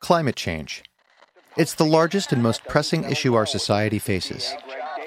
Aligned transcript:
Climate 0.00 0.36
change. 0.36 0.84
It's 1.56 1.74
the 1.74 1.84
largest 1.84 2.32
and 2.32 2.42
most 2.42 2.64
pressing 2.64 3.04
issue 3.04 3.34
our 3.34 3.46
society 3.46 3.98
faces. 3.98 4.54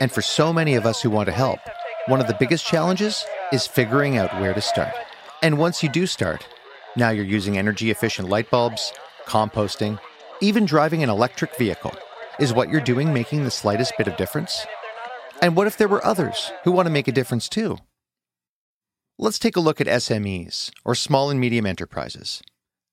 And 0.01 0.11
for 0.11 0.21
so 0.21 0.51
many 0.51 0.75
of 0.75 0.85
us 0.85 1.01
who 1.01 1.09
want 1.09 1.27
to 1.27 1.31
help, 1.31 1.59
one 2.07 2.19
of 2.19 2.27
the 2.27 2.35
biggest 2.37 2.65
challenges 2.65 3.25
is 3.53 3.65
figuring 3.65 4.17
out 4.17 4.39
where 4.41 4.53
to 4.53 4.61
start. 4.61 4.93
And 5.41 5.57
once 5.57 5.81
you 5.81 5.89
do 5.89 6.05
start, 6.05 6.45
now 6.97 7.09
you're 7.09 7.23
using 7.23 7.57
energy 7.57 7.89
efficient 7.89 8.27
light 8.27 8.51
bulbs, 8.51 8.91
composting, 9.25 9.97
even 10.41 10.65
driving 10.65 11.03
an 11.03 11.09
electric 11.09 11.57
vehicle. 11.57 11.93
Is 12.37 12.53
what 12.53 12.69
you're 12.69 12.81
doing 12.81 13.13
making 13.13 13.43
the 13.43 13.51
slightest 13.51 13.93
bit 13.97 14.07
of 14.07 14.17
difference? 14.17 14.65
And 15.41 15.55
what 15.55 15.67
if 15.67 15.77
there 15.77 15.87
were 15.87 16.05
others 16.05 16.51
who 16.63 16.71
want 16.71 16.87
to 16.87 16.91
make 16.91 17.07
a 17.07 17.13
difference 17.13 17.47
too? 17.47 17.77
Let's 19.17 19.39
take 19.39 19.55
a 19.55 19.61
look 19.61 19.79
at 19.79 19.87
SMEs, 19.87 20.71
or 20.83 20.95
small 20.95 21.29
and 21.29 21.39
medium 21.39 21.65
enterprises. 21.65 22.41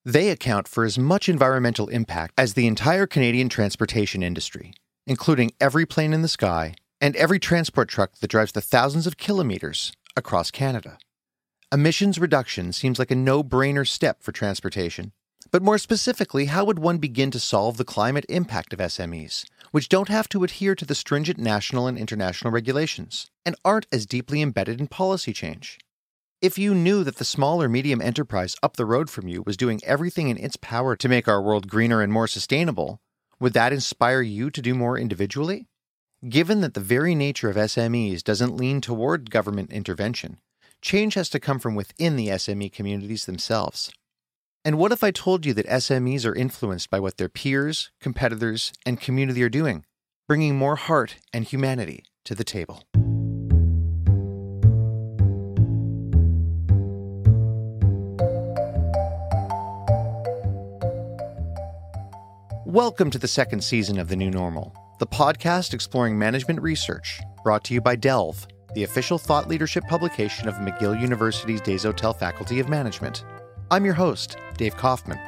They 0.05 0.30
account 0.30 0.69
for 0.69 0.85
as 0.85 0.99
much 0.99 1.29
environmental 1.29 1.89
impact 1.89 2.35
as 2.39 2.55
the 2.55 2.67
entire 2.67 3.07
Canadian 3.07 3.48
transportation 3.48 4.23
industry, 4.23 4.73
including 5.07 5.52
every 5.61 5.87
plane 5.87 6.12
in 6.12 6.23
the 6.23 6.29
sky 6.29 6.74
and 7.01 7.16
every 7.16 7.38
transport 7.38 7.88
truck 7.88 8.15
that 8.19 8.30
drives 8.30 8.52
the 8.52 8.61
thousands 8.61 9.07
of 9.07 9.16
kilometers 9.16 9.93
across 10.16 10.51
Canada. 10.51 10.98
Emissions 11.73 12.19
reduction 12.19 12.73
seems 12.73 12.98
like 12.98 13.11
a 13.11 13.15
no 13.15 13.45
brainer 13.45 13.87
step 13.87 14.23
for 14.23 14.33
transportation. 14.33 15.12
But 15.51 15.62
more 15.62 15.79
specifically, 15.79 16.46
how 16.46 16.65
would 16.65 16.79
one 16.79 16.99
begin 16.99 17.30
to 17.30 17.41
solve 17.41 17.77
the 17.77 17.85
climate 17.85 18.27
impact 18.29 18.73
of 18.73 18.79
SMEs, 18.79 19.45
which 19.71 19.88
don't 19.88 20.09
have 20.09 20.29
to 20.30 20.45
adhere 20.45 20.74
to 20.74 20.85
the 20.85 20.95
stringent 20.95 21.38
national 21.38 21.87
and 21.87 21.99
international 21.99 22.52
regulations 22.52 23.30
and 23.45 23.57
aren't 23.65 23.87
as 23.93 24.07
deeply 24.07 24.43
embedded 24.43 24.80
in 24.80 24.87
policy 24.87 25.33
change? 25.33 25.79
If 26.41 26.56
you 26.56 26.73
knew 26.73 27.02
that 27.02 27.16
the 27.16 27.24
small 27.24 27.60
or 27.60 27.69
medium 27.69 28.01
enterprise 28.01 28.55
up 28.62 28.77
the 28.77 28.87
road 28.87 29.10
from 29.10 29.27
you 29.27 29.42
was 29.45 29.56
doing 29.56 29.80
everything 29.83 30.29
in 30.29 30.37
its 30.37 30.56
power 30.56 30.95
to 30.95 31.09
make 31.09 31.27
our 31.27 31.42
world 31.42 31.66
greener 31.66 32.01
and 32.01 32.12
more 32.12 32.29
sustainable, 32.29 33.01
would 33.41 33.55
that 33.55 33.73
inspire 33.73 34.23
you 34.23 34.48
to 34.52 34.62
do 34.62 34.73
more 34.73 34.96
individually? 34.96 35.66
Given 36.29 36.60
that 36.60 36.74
the 36.74 36.80
very 36.80 37.16
nature 37.16 37.51
of 37.51 37.57
SMEs 37.57 38.23
doesn't 38.23 38.57
lean 38.57 38.80
toward 38.80 39.32
government 39.32 39.73
intervention, 39.73 40.38
change 40.80 41.15
has 41.15 41.29
to 41.30 41.40
come 41.40 41.59
from 41.59 41.74
within 41.74 42.15
the 42.15 42.29
SME 42.29 42.73
communities 42.73 43.24
themselves. 43.24 43.91
And 44.65 44.79
what 44.79 44.93
if 44.93 45.02
I 45.02 45.10
told 45.10 45.45
you 45.45 45.52
that 45.54 45.66
SMEs 45.66 46.24
are 46.24 46.37
influenced 46.37 46.88
by 46.88 47.01
what 47.01 47.16
their 47.16 47.29
peers, 47.29 47.91
competitors, 48.01 48.73
and 48.87 49.01
community 49.01 49.43
are 49.43 49.48
doing, 49.48 49.85
bringing 50.29 50.54
more 50.54 50.76
heart 50.76 51.16
and 51.32 51.45
humanity 51.45 52.04
to 52.26 52.37
the 52.37 52.45
table? 52.45 52.85
Welcome 62.79 63.10
to 63.10 63.18
the 63.18 63.26
second 63.26 63.65
season 63.65 63.98
of 63.98 64.06
The 64.06 64.15
New 64.15 64.31
Normal 64.31 64.72
the 65.00 65.06
podcast 65.09 65.75
exploring 65.75 66.16
management 66.16 66.62
research, 66.62 67.20
brought 67.43 67.65
to 67.65 67.75
you 67.75 67.81
by 67.81 67.97
Delve, 67.97 68.47
the 68.75 68.84
official 68.84 69.19
thought 69.19 69.48
leadership 69.48 69.82
publication 69.88 70.47
of 70.47 70.54
McGill 70.54 71.00
University's 71.00 71.60
Desautels 71.60 72.20
Faculty 72.20 72.60
of 72.60 72.69
Management. 72.69 73.25
I'm 73.72 73.84
your 73.84 73.94
host, 73.94 74.37
Dave 74.56 74.76
Kaufman. 74.76 75.19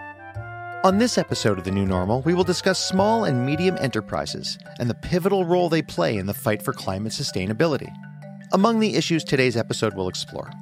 On 0.84 0.98
this 0.98 1.18
episode 1.18 1.58
of 1.58 1.64
The 1.64 1.72
New 1.72 1.86
Normal, 1.86 2.22
we 2.22 2.34
will 2.34 2.44
discuss 2.44 2.78
small 2.78 3.24
and 3.24 3.44
medium 3.44 3.76
enterprises 3.80 4.56
and 4.78 4.88
the 4.88 4.94
pivotal 4.94 5.44
role 5.44 5.68
they 5.68 5.82
play 5.82 6.18
in 6.18 6.26
the 6.26 6.34
fight 6.34 6.62
for 6.62 6.72
climate 6.72 7.12
sustainability. 7.12 7.92
Among 8.52 8.78
the 8.78 8.94
issues 8.94 9.24
today's 9.24 9.56
episode 9.56 9.94
will 9.94 10.08
explore 10.08 10.52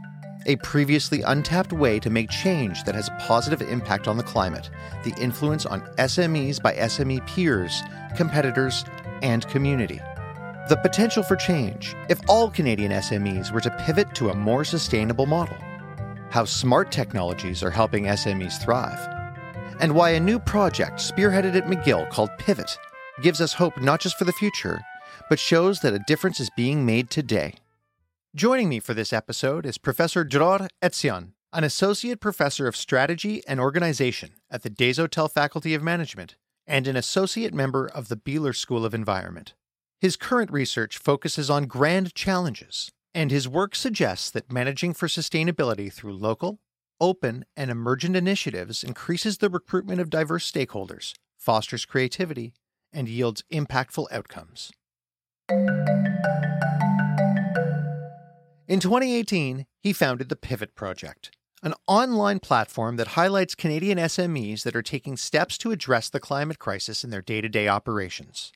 a 0.47 0.57
previously 0.57 1.23
untapped 1.23 1.73
way 1.73 1.99
to 2.01 2.11
make 2.11 2.31
change 2.31 2.85
that 2.85 2.95
has 2.95 3.09
a 3.09 3.17
positive 3.21 3.63
impact 3.63 4.09
on 4.09 4.17
the 4.17 4.23
climate, 4.23 4.71
the 5.05 5.15
influence 5.21 5.67
on 5.67 5.81
SMEs 5.97 6.63
by 6.63 6.75
SME 6.75 7.27
peers, 7.27 7.83
competitors, 8.17 8.85
and 9.23 9.47
community. 9.49 10.01
The 10.69 10.77
potential 10.77 11.23
for 11.23 11.37
change 11.37 11.95
if 12.09 12.21
all 12.29 12.51
Canadian 12.51 12.93
SMEs 12.93 13.53
were 13.53 13.61
to 13.61 13.77
pivot 13.81 14.15
to 14.17 14.31
a 14.31 14.35
more 14.35 14.65
sustainable 14.65 15.27
model. 15.27 15.57
How 16.31 16.45
smart 16.45 16.93
technologies 16.93 17.63
are 17.63 17.71
helping 17.71 18.05
SMEs 18.05 18.63
thrive. 18.63 18.99
And 19.81 19.95
why 19.95 20.11
a 20.11 20.21
new 20.21 20.39
project 20.39 20.99
spearheaded 20.99 21.57
at 21.57 21.67
McGill 21.67 22.11
called 22.11 22.31
Pivot 22.39 22.77
gives 23.23 23.41
us 23.41 23.53
hope 23.53 23.81
not 23.81 24.01
just 24.01 24.19
for 24.19 24.25
the 24.25 24.33
future, 24.33 24.81
but 25.29 25.39
shows 25.39 25.81
that 25.81 25.95
a 25.95 26.01
difference 26.01 26.41
is 26.41 26.51
being 26.57 26.85
made 26.85 27.11
today. 27.11 27.55
Joining 28.39 28.69
me 28.69 28.79
for 28.79 28.95
this 28.95 29.13
episode 29.13 29.67
is 29.67 29.79
Professor 29.79 30.23
Dror 30.23 30.69
Etzion, 30.81 31.33
an 31.53 31.65
associate 31.65 32.21
professor 32.21 32.69
of 32.69 32.77
strategy 32.77 33.43
and 33.49 33.59
organization 33.59 34.35
at 34.49 34.63
the 34.63 34.71
Desautels 34.71 35.33
Faculty 35.33 35.75
of 35.75 35.83
Management 35.83 36.37
and 36.65 36.87
an 36.87 36.95
associate 36.95 37.53
member 37.53 37.89
of 37.89 38.07
the 38.07 38.17
Bieler 38.17 38.55
School 38.55 38.85
of 38.85 38.95
Environment. 38.95 39.55
His 40.01 40.15
current 40.15 40.53
research 40.53 40.99
focuses 40.99 41.51
on 41.51 41.65
grand 41.65 42.15
challenges, 42.15 42.93
and 43.13 43.33
his 43.33 43.49
work 43.49 43.75
suggests 43.75 44.31
that 44.31 44.53
managing 44.53 44.95
for 44.95 45.09
sustainability 45.09 45.93
through 45.93 46.13
local, 46.13 46.61
open, 47.01 47.45
and 47.57 47.73
emergent 47.73 48.15
initiatives 48.15 48.85
increases 48.85 49.39
the 49.39 49.51
recruitment 49.51 50.01
of 50.01 50.11
diverse 50.11 50.49
stakeholders, 50.49 51.13
fosters 51.37 51.85
creativity, 51.85 52.53
and 52.93 53.09
yields 53.09 53.43
impactful 53.53 54.07
outcomes. 54.13 54.71
In 58.69 58.81
2018, 58.81 59.65
he 59.81 59.95
founded 59.95 60.29
the 60.29 60.37
Pivot 60.37 60.75
Project, 60.75 61.31
an 61.63 61.73
online 61.87 62.39
platform 62.39 62.97
that 62.97 63.17
highlights 63.17 63.55
Canadian 63.55 63.97
SMEs 63.97 64.63
that 64.65 64.77
are 64.77 64.83
taking 64.83 65.17
steps 65.17 65.57
to 65.59 65.71
address 65.71 66.11
the 66.11 66.21
climate 66.21 66.59
crisis 66.59 67.03
in 67.03 67.09
their 67.09 67.23
day 67.23 67.41
to 67.41 67.49
day 67.49 67.67
operations. 67.67 68.53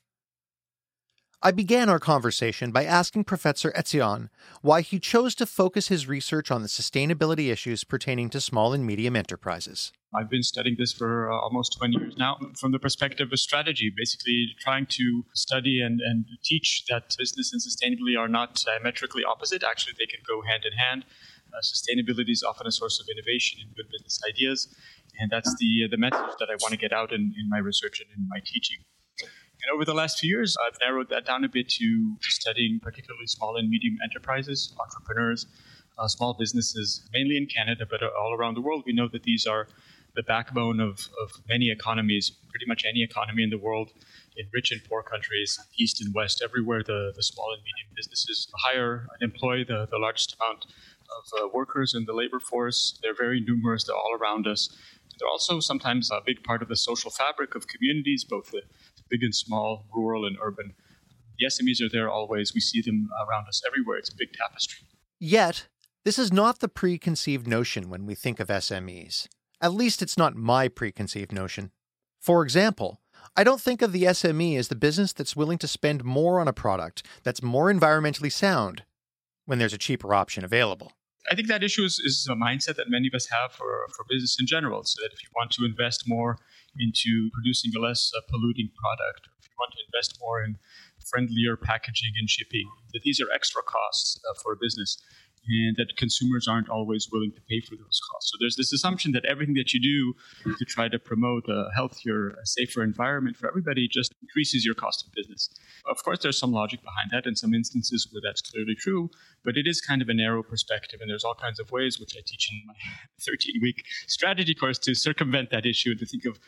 I 1.44 1.50
began 1.50 1.88
our 1.88 1.98
conversation 1.98 2.70
by 2.70 2.84
asking 2.84 3.24
Professor 3.24 3.72
Etzion 3.72 4.28
why 4.60 4.80
he 4.80 5.00
chose 5.00 5.34
to 5.34 5.44
focus 5.44 5.88
his 5.88 6.06
research 6.06 6.52
on 6.52 6.62
the 6.62 6.68
sustainability 6.68 7.50
issues 7.50 7.82
pertaining 7.82 8.30
to 8.30 8.40
small 8.40 8.72
and 8.72 8.86
medium 8.86 9.16
enterprises. 9.16 9.90
I've 10.14 10.30
been 10.30 10.44
studying 10.44 10.76
this 10.78 10.92
for 10.92 11.32
uh, 11.32 11.36
almost 11.36 11.76
20 11.78 11.98
years 11.98 12.14
now 12.16 12.38
from 12.56 12.70
the 12.70 12.78
perspective 12.78 13.32
of 13.32 13.40
strategy, 13.40 13.92
basically 13.96 14.54
trying 14.60 14.86
to 14.90 15.24
study 15.34 15.80
and, 15.82 16.00
and 16.00 16.26
teach 16.44 16.84
that 16.88 17.16
business 17.18 17.52
and 17.52 17.60
sustainability 17.60 18.16
are 18.16 18.28
not 18.28 18.62
diametrically 18.64 19.24
opposite. 19.24 19.64
Actually, 19.64 19.94
they 19.98 20.06
can 20.06 20.20
go 20.24 20.42
hand 20.42 20.62
in 20.64 20.78
hand. 20.78 21.04
Uh, 21.52 21.58
sustainability 21.60 22.30
is 22.30 22.44
often 22.44 22.68
a 22.68 22.72
source 22.72 23.00
of 23.00 23.06
innovation 23.10 23.58
and 23.60 23.74
good 23.74 23.90
business 23.90 24.20
ideas. 24.28 24.72
And 25.18 25.28
that's 25.28 25.52
the, 25.58 25.86
uh, 25.86 25.88
the 25.90 25.98
message 25.98 26.36
that 26.38 26.50
I 26.50 26.54
want 26.62 26.70
to 26.70 26.78
get 26.78 26.92
out 26.92 27.12
in, 27.12 27.34
in 27.36 27.48
my 27.48 27.58
research 27.58 28.00
and 28.00 28.08
in 28.16 28.28
my 28.28 28.38
teaching. 28.44 28.84
And 29.62 29.74
over 29.74 29.84
the 29.84 29.94
last 29.94 30.18
few 30.18 30.28
years, 30.28 30.56
I've 30.66 30.78
narrowed 30.80 31.08
that 31.10 31.24
down 31.24 31.44
a 31.44 31.48
bit 31.48 31.68
to 31.68 32.16
studying 32.20 32.80
particularly 32.80 33.26
small 33.26 33.56
and 33.56 33.70
medium 33.70 33.96
enterprises, 34.02 34.74
entrepreneurs, 34.80 35.46
uh, 35.98 36.08
small 36.08 36.34
businesses, 36.34 37.08
mainly 37.12 37.36
in 37.36 37.46
Canada, 37.46 37.86
but 37.88 38.02
all 38.02 38.34
around 38.34 38.54
the 38.54 38.60
world. 38.60 38.82
We 38.86 38.92
know 38.92 39.08
that 39.12 39.22
these 39.22 39.46
are 39.46 39.68
the 40.14 40.22
backbone 40.22 40.80
of, 40.80 41.08
of 41.22 41.30
many 41.48 41.70
economies, 41.70 42.30
pretty 42.50 42.66
much 42.66 42.84
any 42.86 43.02
economy 43.02 43.42
in 43.42 43.50
the 43.50 43.58
world, 43.58 43.90
in 44.36 44.46
rich 44.52 44.72
and 44.72 44.82
poor 44.84 45.02
countries, 45.02 45.58
east 45.78 46.00
and 46.02 46.12
west, 46.14 46.42
everywhere 46.42 46.82
the, 46.82 47.12
the 47.14 47.22
small 47.22 47.52
and 47.52 47.62
medium 47.62 47.94
businesses 47.94 48.48
hire 48.64 49.06
and 49.12 49.30
employ 49.30 49.64
the, 49.64 49.86
the 49.90 49.98
largest 49.98 50.36
amount 50.40 50.66
of 50.66 51.44
uh, 51.44 51.48
workers 51.54 51.94
in 51.94 52.04
the 52.04 52.12
labor 52.12 52.40
force. 52.40 52.98
They're 53.02 53.14
very 53.14 53.40
numerous, 53.40 53.84
they're 53.84 53.96
all 53.96 54.16
around 54.20 54.46
us. 54.46 54.76
They're 55.18 55.28
also 55.28 55.60
sometimes 55.60 56.10
a 56.10 56.20
big 56.24 56.42
part 56.42 56.62
of 56.62 56.68
the 56.68 56.76
social 56.76 57.10
fabric 57.10 57.54
of 57.54 57.68
communities, 57.68 58.24
both 58.24 58.50
the 58.50 58.62
big 59.12 59.22
and 59.22 59.34
small, 59.34 59.84
rural 59.94 60.26
and 60.26 60.36
urban. 60.42 60.72
The 61.38 61.46
SMEs 61.46 61.82
are 61.82 61.90
there 61.90 62.10
always. 62.10 62.54
We 62.54 62.60
see 62.60 62.80
them 62.80 63.08
around 63.28 63.46
us 63.46 63.62
everywhere. 63.68 63.98
It's 63.98 64.12
a 64.12 64.16
big 64.16 64.32
tapestry. 64.32 64.86
Yet, 65.20 65.68
this 66.04 66.18
is 66.18 66.32
not 66.32 66.58
the 66.58 66.68
preconceived 66.68 67.46
notion 67.46 67.90
when 67.90 68.06
we 68.06 68.14
think 68.14 68.40
of 68.40 68.48
SMEs. 68.48 69.28
At 69.60 69.74
least 69.74 70.02
it's 70.02 70.18
not 70.18 70.34
my 70.34 70.66
preconceived 70.66 71.30
notion. 71.30 71.70
For 72.20 72.42
example, 72.42 73.00
I 73.36 73.44
don't 73.44 73.60
think 73.60 73.82
of 73.82 73.92
the 73.92 74.04
SME 74.04 74.58
as 74.58 74.68
the 74.68 74.74
business 74.74 75.12
that's 75.12 75.36
willing 75.36 75.58
to 75.58 75.68
spend 75.68 76.04
more 76.04 76.40
on 76.40 76.48
a 76.48 76.52
product 76.52 77.06
that's 77.22 77.42
more 77.42 77.72
environmentally 77.72 78.32
sound 78.32 78.84
when 79.44 79.58
there's 79.58 79.72
a 79.72 79.78
cheaper 79.78 80.14
option 80.14 80.44
available. 80.44 80.92
I 81.30 81.34
think 81.36 81.48
that 81.48 81.62
issue 81.62 81.84
is, 81.84 82.00
is 82.04 82.26
a 82.30 82.34
mindset 82.34 82.76
that 82.76 82.90
many 82.90 83.08
of 83.08 83.14
us 83.14 83.26
have 83.26 83.52
for, 83.52 83.86
for 83.96 84.04
business 84.08 84.36
in 84.40 84.46
general. 84.46 84.82
So 84.84 85.00
that 85.02 85.12
if 85.12 85.22
you 85.22 85.28
want 85.36 85.52
to 85.52 85.64
invest 85.64 86.08
more 86.08 86.38
into 86.78 87.30
producing 87.32 87.72
a 87.76 87.80
less 87.80 88.10
uh, 88.16 88.20
polluting 88.30 88.70
product, 88.76 89.28
if 89.40 89.48
you 89.48 89.56
want 89.58 89.72
to 89.72 89.82
invest 89.88 90.18
more 90.20 90.42
in 90.42 90.56
friendlier 91.04 91.56
packaging 91.56 92.12
and 92.18 92.28
shipping, 92.30 92.68
that 92.92 93.02
these 93.02 93.20
are 93.20 93.30
extra 93.34 93.62
costs 93.62 94.20
uh, 94.28 94.34
for 94.42 94.52
a 94.52 94.56
business. 94.60 95.02
And 95.48 95.76
that 95.76 95.96
consumers 95.96 96.46
aren't 96.48 96.68
always 96.68 97.08
willing 97.10 97.32
to 97.32 97.40
pay 97.48 97.60
for 97.60 97.76
those 97.76 98.00
costs. 98.10 98.30
So 98.30 98.36
there's 98.40 98.56
this 98.56 98.72
assumption 98.72 99.12
that 99.12 99.24
everything 99.24 99.54
that 99.54 99.72
you 99.72 99.80
do 99.80 100.52
to 100.54 100.64
try 100.64 100.88
to 100.88 100.98
promote 100.98 101.44
a 101.48 101.68
healthier, 101.74 102.34
safer 102.44 102.82
environment 102.82 103.36
for 103.36 103.48
everybody 103.48 103.88
just 103.88 104.14
increases 104.22 104.64
your 104.64 104.74
cost 104.74 105.04
of 105.06 105.12
business. 105.12 105.50
Of 105.86 106.02
course, 106.04 106.20
there's 106.20 106.38
some 106.38 106.52
logic 106.52 106.80
behind 106.82 107.10
that 107.12 107.26
in 107.26 107.34
some 107.34 107.54
instances 107.54 108.08
where 108.10 108.22
that's 108.24 108.40
clearly 108.40 108.74
true, 108.74 109.10
but 109.44 109.56
it 109.56 109.66
is 109.66 109.80
kind 109.80 110.00
of 110.00 110.08
a 110.08 110.14
narrow 110.14 110.42
perspective, 110.42 111.00
and 111.00 111.10
there's 111.10 111.24
all 111.24 111.34
kinds 111.34 111.58
of 111.58 111.70
ways, 111.72 111.98
which 111.98 112.14
I 112.16 112.20
teach 112.24 112.48
in 112.50 112.62
my 112.66 112.74
13 113.26 113.60
week 113.62 113.84
strategy 114.06 114.54
course, 114.54 114.78
to 114.80 114.94
circumvent 114.94 115.50
that 115.50 115.66
issue 115.66 115.90
and 115.90 115.98
to 115.98 116.06
think 116.06 116.24
of 116.24 116.38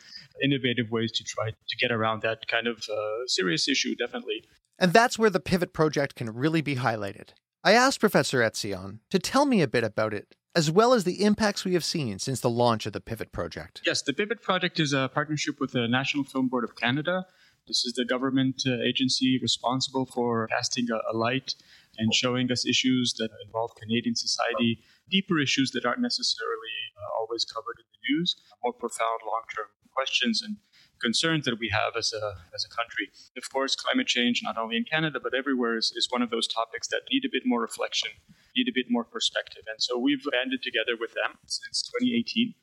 innovative 0.41 0.89
ways 0.91 1.11
to 1.13 1.23
try 1.23 1.49
to 1.49 1.77
get 1.79 1.91
around 1.91 2.21
that 2.21 2.47
kind 2.47 2.67
of 2.67 2.77
uh, 2.89 3.27
serious 3.27 3.67
issue, 3.67 3.95
definitely. 3.95 4.43
And 4.77 4.91
that's 4.91 5.17
where 5.17 5.29
the 5.29 5.39
Pivot 5.39 5.73
project 5.73 6.15
can 6.15 6.33
really 6.33 6.61
be 6.61 6.75
highlighted. 6.75 7.29
I 7.65 7.71
asked 7.71 7.99
Professor 7.99 8.41
Etzion 8.41 8.99
to 9.09 9.17
tell 9.17 9.47
me 9.47 9.63
a 9.63 9.67
bit 9.67 9.83
about 9.83 10.13
it, 10.13 10.35
as 10.53 10.69
well 10.69 10.93
as 10.93 11.03
the 11.03 11.23
impacts 11.23 11.65
we 11.65 11.73
have 11.73 11.83
seen 11.83 12.19
since 12.19 12.39
the 12.39 12.49
launch 12.49 12.85
of 12.85 12.93
the 12.93 13.01
Pivot 13.01 13.31
Project. 13.31 13.81
Yes, 13.83 14.03
the 14.03 14.13
Pivot 14.13 14.43
Project 14.43 14.79
is 14.79 14.93
a 14.93 15.09
partnership 15.11 15.55
with 15.59 15.71
the 15.71 15.87
National 15.87 16.23
Film 16.23 16.47
Board 16.47 16.63
of 16.63 16.75
Canada. 16.75 17.25
This 17.67 17.83
is 17.83 17.93
the 17.93 18.05
government 18.05 18.61
uh, 18.67 18.83
agency 18.87 19.39
responsible 19.41 20.05
for 20.05 20.45
casting 20.49 20.85
a, 20.91 21.11
a 21.11 21.17
light 21.17 21.55
and 21.97 22.13
showing 22.13 22.51
us 22.51 22.67
issues 22.67 23.15
that 23.17 23.31
involve 23.43 23.71
Canadian 23.81 24.15
society, 24.15 24.83
deeper 25.09 25.39
issues 25.39 25.71
that 25.71 25.87
aren't 25.87 26.01
necessarily 26.01 26.77
uh, 26.95 27.19
always 27.19 27.45
covered 27.45 27.79
in 27.79 27.85
the 27.89 28.13
news, 28.13 28.35
more 28.63 28.73
profound 28.73 29.21
long 29.25 29.41
term 29.55 29.65
questions 29.91 30.43
and 30.43 30.57
concerns 31.01 31.45
that 31.45 31.59
we 31.59 31.69
have 31.69 31.95
as 31.97 32.13
a, 32.13 32.35
as 32.53 32.65
a 32.65 32.69
country. 32.75 33.09
Of 33.37 33.49
course, 33.51 33.75
climate 33.75 34.07
change, 34.07 34.41
not 34.43 34.57
only 34.57 34.77
in 34.77 34.83
Canada, 34.83 35.19
but 35.21 35.33
everywhere, 35.33 35.77
is, 35.77 35.91
is 35.95 36.07
one 36.09 36.21
of 36.21 36.29
those 36.29 36.47
topics 36.47 36.87
that 36.89 37.01
need 37.11 37.25
a 37.25 37.31
bit 37.31 37.43
more 37.45 37.61
reflection, 37.61 38.11
need 38.55 38.67
a 38.67 38.73
bit 38.73 38.87
more 38.89 39.03
perspective. 39.03 39.63
And 39.67 39.81
so 39.81 39.97
we've 39.97 40.23
banded 40.31 40.61
together 40.61 40.97
with 40.99 41.13
them 41.13 41.37
since 41.47 41.81
2018 41.99 42.53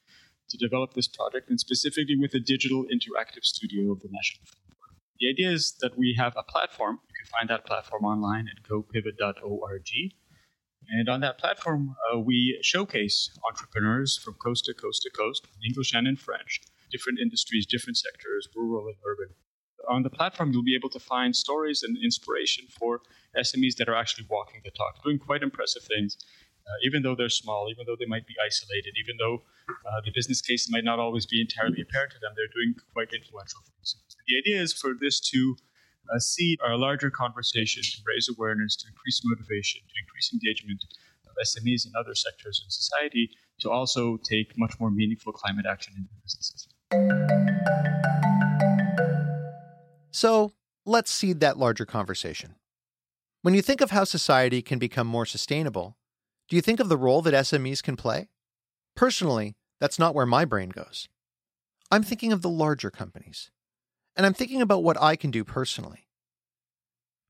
to 0.50 0.56
develop 0.58 0.94
this 0.94 1.08
project, 1.08 1.49
and 1.49 1.58
specifically 1.58 2.17
with 2.17 2.32
the 2.32 2.40
digital 2.40 2.84
interactive 2.84 3.44
studio 3.44 3.93
of 3.93 4.00
the 4.00 4.08
National 4.11 4.44
Film. 4.44 4.62
The 5.20 5.31
idea 5.31 5.52
is 5.52 5.76
that 5.81 5.96
we 5.96 6.17
have 6.19 6.34
a 6.37 6.43
platform. 6.43 6.99
You 7.08 7.14
can 7.23 7.31
find 7.31 7.49
that 7.49 7.64
platform 7.64 8.05
online 8.05 8.49
at 8.49 8.62
gopivot.org. 8.69 9.90
And 10.88 11.08
on 11.08 11.20
that 11.20 11.38
platform, 11.38 11.94
uh, 12.12 12.19
we 12.19 12.58
showcase 12.61 13.31
entrepreneurs 13.49 14.19
from 14.19 14.34
coast 14.34 14.64
to 14.64 14.75
coast 14.75 15.02
to 15.02 15.11
coast, 15.11 15.46
in 15.56 15.70
English 15.70 15.93
and 15.94 16.08
in 16.08 16.17
French, 16.17 16.61
different 16.93 17.19
industries, 17.19 17.67
different 17.67 17.97
sectors, 17.97 18.49
rural 18.55 18.87
and 18.87 18.97
urban. 19.05 19.35
On 19.89 20.03
the 20.05 20.11
platform, 20.11 20.53
you'll 20.53 20.62
be 20.62 20.77
able 20.77 20.91
to 20.91 21.00
find 21.00 21.35
stories 21.35 21.83
and 21.83 21.97
inspiration 22.05 22.67
for 22.79 23.00
SMEs 23.37 23.75
that 23.77 23.89
are 23.89 23.97
actually 23.97 24.27
walking 24.31 24.61
the 24.65 24.71
talk, 24.71 25.03
doing 25.03 25.19
quite 25.19 25.43
impressive 25.43 25.83
things, 25.83 26.17
uh, 26.67 26.87
even 26.87 27.03
though 27.03 27.17
they're 27.17 27.29
small, 27.29 27.67
even 27.71 27.85
though 27.87 27.97
they 27.99 28.06
might 28.06 28.27
be 28.27 28.35
isolated, 28.44 28.94
even 29.03 29.17
though 29.19 29.43
uh, 29.69 30.00
the 30.05 30.12
business 30.15 30.41
case 30.41 30.71
might 30.71 30.85
not 30.85 31.00
always 31.00 31.27
be 31.27 31.41
entirely 31.41 31.83
apparent 31.83 32.12
to 32.12 32.19
them, 32.21 32.33
they're 32.37 32.55
doing 32.55 32.75
quite 32.93 33.11
influential 33.12 33.61
things. 33.67 33.97
The 34.29 34.39
idea 34.39 34.62
is 34.62 34.73
for 34.73 34.93
this 34.94 35.19
to 35.35 35.56
uh, 36.15 36.19
seed 36.19 36.59
a 36.65 36.77
larger 36.77 37.11
conversation, 37.11 37.83
to 37.83 37.99
raise 38.06 38.29
awareness, 38.29 38.77
to 38.77 38.87
increase 38.89 39.21
motivation, 39.25 39.81
to 39.83 39.94
increase 39.99 40.31
engagement 40.33 40.85
of 41.27 41.35
SMEs 41.43 41.87
and 41.87 41.94
other 41.99 42.15
sectors 42.15 42.62
in 42.62 42.71
society, 42.71 43.31
to 43.61 43.71
also 43.71 44.19
take 44.19 44.53
much 44.56 44.79
more 44.79 44.91
meaningful 44.91 45.33
climate 45.33 45.67
action 45.67 45.94
in 45.97 46.03
their 46.03 46.19
businesses. 46.23 46.62
So 50.11 50.53
let's 50.85 51.11
seed 51.11 51.41
that 51.41 51.59
larger 51.59 51.85
conversation. 51.85 52.55
When 53.43 53.55
you 53.55 53.62
think 53.62 53.81
of 53.81 53.91
how 53.91 54.05
society 54.05 54.62
can 54.62 54.79
become 54.79 55.06
more 55.06 55.27
sustainable, 55.27 55.97
do 56.49 56.55
you 56.55 56.62
think 56.62 56.79
of 56.81 56.89
the 56.89 56.97
role 56.97 57.23
that 57.23 57.35
SMEs 57.35 57.83
can 57.83 57.97
play? 57.97 58.29
Personally, 58.94 59.56
that's 59.81 59.99
not 59.99 60.15
where 60.15 60.27
my 60.27 60.44
brain 60.44 60.69
goes. 60.69 61.09
I'm 61.91 62.03
thinking 62.03 62.33
of 62.33 62.43
the 62.43 62.49
larger 62.49 62.91
companies, 62.91 63.50
and 64.15 64.25
I'm 64.25 64.35
thinking 64.35 64.62
about 64.62 64.85
what 64.85 65.00
I 65.00 65.17
can 65.17 65.31
do 65.31 65.44
personally. 65.44 66.06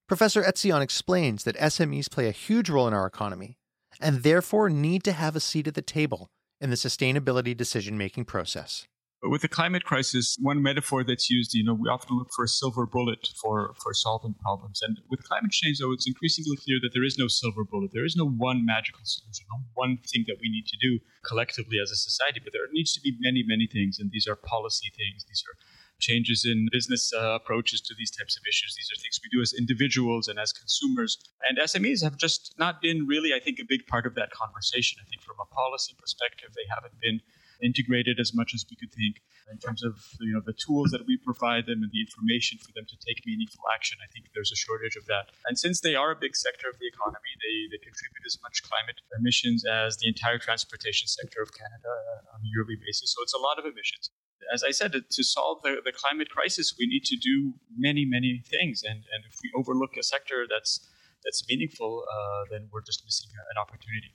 Professor 0.07 0.43
Etzion 0.43 0.83
explains 0.83 1.45
that 1.45 1.57
SMEs 1.57 2.11
play 2.11 2.29
a 2.29 2.33
huge 2.33 2.69
role 2.69 2.87
in 2.87 2.93
our 2.93 3.07
economy 3.07 3.57
and 4.01 4.23
therefore 4.23 4.69
need 4.69 5.03
to 5.05 5.13
have 5.13 5.35
a 5.35 5.41
seat 5.41 5.67
at 5.67 5.75
the 5.75 5.83
table 5.83 6.31
in 6.61 6.71
the 6.71 6.77
sustainability 6.77 7.57
decision 7.57 7.97
making 7.97 8.27
process. 8.27 8.87
With 9.23 9.43
the 9.43 9.49
climate 9.49 9.85
crisis, 9.85 10.37
one 10.41 10.61
metaphor 10.63 11.05
that's 11.05 11.31
used, 11.31 11.55
you 11.55 11.63
know, 11.63 11.75
we 11.75 11.89
often 11.89 12.19
look 12.19 12.33
for 12.35 12.45
a 12.45 12.49
silver 12.49 12.87
bullet 12.87 13.29
for, 13.41 13.73
for 13.81 13.95
solving 13.95 14.35
problems. 14.35 14.83
And 14.83 14.99
with 15.11 15.23
climate 15.23 15.53
change, 15.53 15.79
though, 15.79 15.93
it's 15.93 16.09
increasingly 16.09 16.57
clear 16.57 16.79
that 16.83 16.91
there 16.93 17.05
is 17.05 17.17
no 17.17 17.29
silver 17.29 17.63
bullet. 17.63 17.93
There 17.93 18.05
is 18.05 18.17
no 18.17 18.27
one 18.27 18.67
magical 18.67 19.03
solution, 19.05 19.47
no 19.53 19.63
one 19.75 19.99
thing 20.11 20.25
that 20.27 20.39
we 20.41 20.51
need 20.51 20.67
to 20.67 20.77
do 20.83 20.99
collectively 21.25 21.79
as 21.81 21.93
a 21.93 21.95
society, 21.95 22.41
but 22.43 22.53
there 22.53 22.67
needs 22.73 22.93
to 22.95 23.01
be 23.01 23.17
many, 23.21 23.45
many 23.47 23.69
things. 23.69 24.01
And 24.01 24.11
these 24.11 24.27
are 24.27 24.35
policy 24.35 24.91
things. 24.97 25.25
These 25.29 25.45
are 25.47 25.55
changes 26.01 26.45
in 26.45 26.67
business 26.73 27.13
uh, 27.15 27.39
approaches 27.39 27.81
to 27.83 27.95
these 27.97 28.11
types 28.11 28.37
of 28.37 28.43
issues. 28.43 28.75
These 28.75 28.91
are 28.91 29.01
things 29.01 29.21
we 29.23 29.31
do 29.31 29.41
as 29.41 29.53
individuals 29.53 30.27
and 30.27 30.37
as 30.41 30.53
consumers. 30.53 31.17
And 31.49 31.59
SMEs 31.59 32.03
have 32.03 32.17
just 32.17 32.55
not 32.59 32.83
been 32.83 33.07
really, 33.07 33.31
I 33.33 33.39
think, 33.39 33.61
a 33.61 33.65
big 33.65 33.87
part 33.87 34.05
of 34.05 34.17
that 34.17 34.33
conversation. 34.33 34.99
I 35.01 35.07
think 35.09 35.23
from 35.23 35.37
a 35.41 35.47
policy 35.55 35.95
perspective, 35.97 36.51
they 36.57 36.67
haven't 36.75 36.99
been 37.01 37.21
integrated 37.63 38.19
as 38.21 38.35
much 38.35 38.53
as 38.55 38.67
we 38.69 38.77
could 38.77 38.93
think 38.93 39.23
in 39.51 39.59
terms 39.59 39.83
of 39.83 39.95
you 40.21 40.35
know 40.35 40.43
the 40.45 40.53
tools 40.53 40.91
that 40.91 41.07
we 41.07 41.17
provide 41.17 41.67
them 41.67 41.83
and 41.83 41.91
the 41.95 42.03
information 42.03 42.59
for 42.59 42.75
them 42.75 42.85
to 42.87 42.97
take 43.07 43.23
meaningful 43.25 43.63
action. 43.75 43.99
I 44.03 44.11
think 44.13 44.27
there's 44.35 44.53
a 44.53 44.59
shortage 44.59 44.97
of 44.97 45.07
that. 45.07 45.31
And 45.47 45.59
since 45.59 45.81
they 45.81 45.95
are 45.95 46.11
a 46.11 46.19
big 46.19 46.35
sector 46.37 46.69
of 46.69 46.77
the 46.79 46.89
economy, 46.91 47.33
they, 47.41 47.71
they 47.71 47.81
contribute 47.81 48.25
as 48.27 48.37
much 48.43 48.63
climate 48.67 48.99
emissions 49.19 49.65
as 49.65 49.97
the 49.97 50.09
entire 50.09 50.39
transportation 50.39 51.09
sector 51.09 51.41
of 51.41 51.55
Canada 51.55 51.93
on 52.35 52.43
a 52.43 52.49
yearly 52.51 52.77
basis. 52.77 53.15
So 53.15 53.23
it's 53.23 53.35
a 53.35 53.43
lot 53.43 53.59
of 53.59 53.65
emissions. 53.65 54.11
As 54.53 54.65
I 54.67 54.73
said, 54.75 54.93
to 54.93 55.23
solve 55.23 55.63
the, 55.63 55.79
the 55.85 55.93
climate 55.93 56.29
crisis, 56.29 56.75
we 56.77 56.87
need 56.87 57.05
to 57.07 57.17
do 57.17 57.55
many, 57.79 58.05
many 58.05 58.43
things. 58.51 58.83
And, 58.83 59.07
and 59.15 59.23
if 59.25 59.39
we 59.43 59.55
overlook 59.55 59.97
a 59.97 60.03
sector 60.03 60.47
that's 60.51 60.89
that's 61.25 61.47
meaningful, 61.49 62.05
uh, 62.11 62.45
then 62.51 62.69
we're 62.73 62.83
just 62.83 63.05
missing 63.05 63.31
an 63.55 63.61
opportunity. 63.61 64.13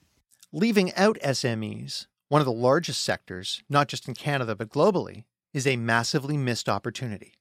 Leaving 0.51 0.93
out 0.95 1.17
SMEs 1.19 2.07
one 2.29 2.41
of 2.41 2.45
the 2.45 2.51
largest 2.51 3.03
sectors, 3.03 3.63
not 3.69 3.87
just 3.87 4.07
in 4.07 4.13
Canada 4.13 4.55
but 4.55 4.69
globally, 4.69 5.23
is 5.53 5.65
a 5.65 5.77
massively 5.77 6.37
missed 6.37 6.67
opportunity. 6.67 7.33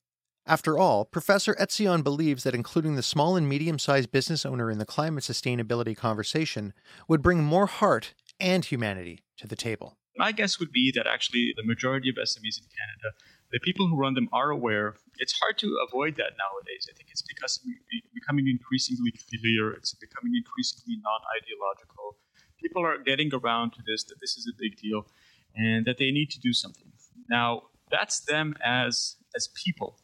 After 0.46 0.78
all, 0.78 1.04
Professor 1.04 1.54
Etzion 1.56 2.04
believes 2.04 2.44
that 2.44 2.54
including 2.54 2.94
the 2.94 3.02
small 3.02 3.34
and 3.34 3.48
medium 3.48 3.80
sized 3.80 4.12
business 4.12 4.46
owner 4.46 4.70
in 4.70 4.78
the 4.78 4.86
climate 4.86 5.24
sustainability 5.24 5.96
conversation 5.96 6.72
would 7.08 7.20
bring 7.20 7.42
more 7.42 7.66
heart 7.66 8.14
and 8.38 8.64
humanity 8.64 9.24
to 9.38 9.48
the 9.48 9.56
table. 9.56 9.98
My 10.16 10.30
guess 10.30 10.60
would 10.60 10.70
be 10.70 10.92
that 10.94 11.06
actually 11.06 11.52
the 11.56 11.66
majority 11.66 12.08
of 12.08 12.14
SMEs 12.14 12.62
in 12.62 12.70
Canada, 12.70 13.10
the 13.50 13.58
people 13.60 13.88
who 13.88 13.98
run 13.98 14.14
them 14.14 14.28
are 14.32 14.50
aware. 14.50 14.94
It's 15.18 15.38
hard 15.40 15.58
to 15.58 15.76
avoid 15.88 16.14
that 16.16 16.38
nowadays. 16.38 16.86
I 16.88 16.94
think 16.96 17.10
it's 17.10 17.22
because 17.22 17.60
it's 17.90 18.08
becoming 18.14 18.46
increasingly 18.46 19.12
clear, 19.12 19.72
it's 19.72 19.94
becoming 19.94 20.32
increasingly 20.36 21.02
non 21.02 21.20
ideological 21.36 22.18
people 22.66 22.84
are 22.84 22.98
getting 23.10 23.30
around 23.32 23.72
to 23.72 23.80
this, 23.86 24.04
that 24.04 24.16
this 24.20 24.36
is 24.36 24.50
a 24.52 24.56
big 24.58 24.76
deal, 24.76 25.06
and 25.54 25.86
that 25.86 25.98
they 25.98 26.10
need 26.10 26.30
to 26.30 26.40
do 26.40 26.52
something. 26.52 26.90
Now, 27.30 27.62
that's 27.90 28.20
them 28.20 28.54
as 28.64 29.16
as 29.34 29.48
people. 29.64 29.98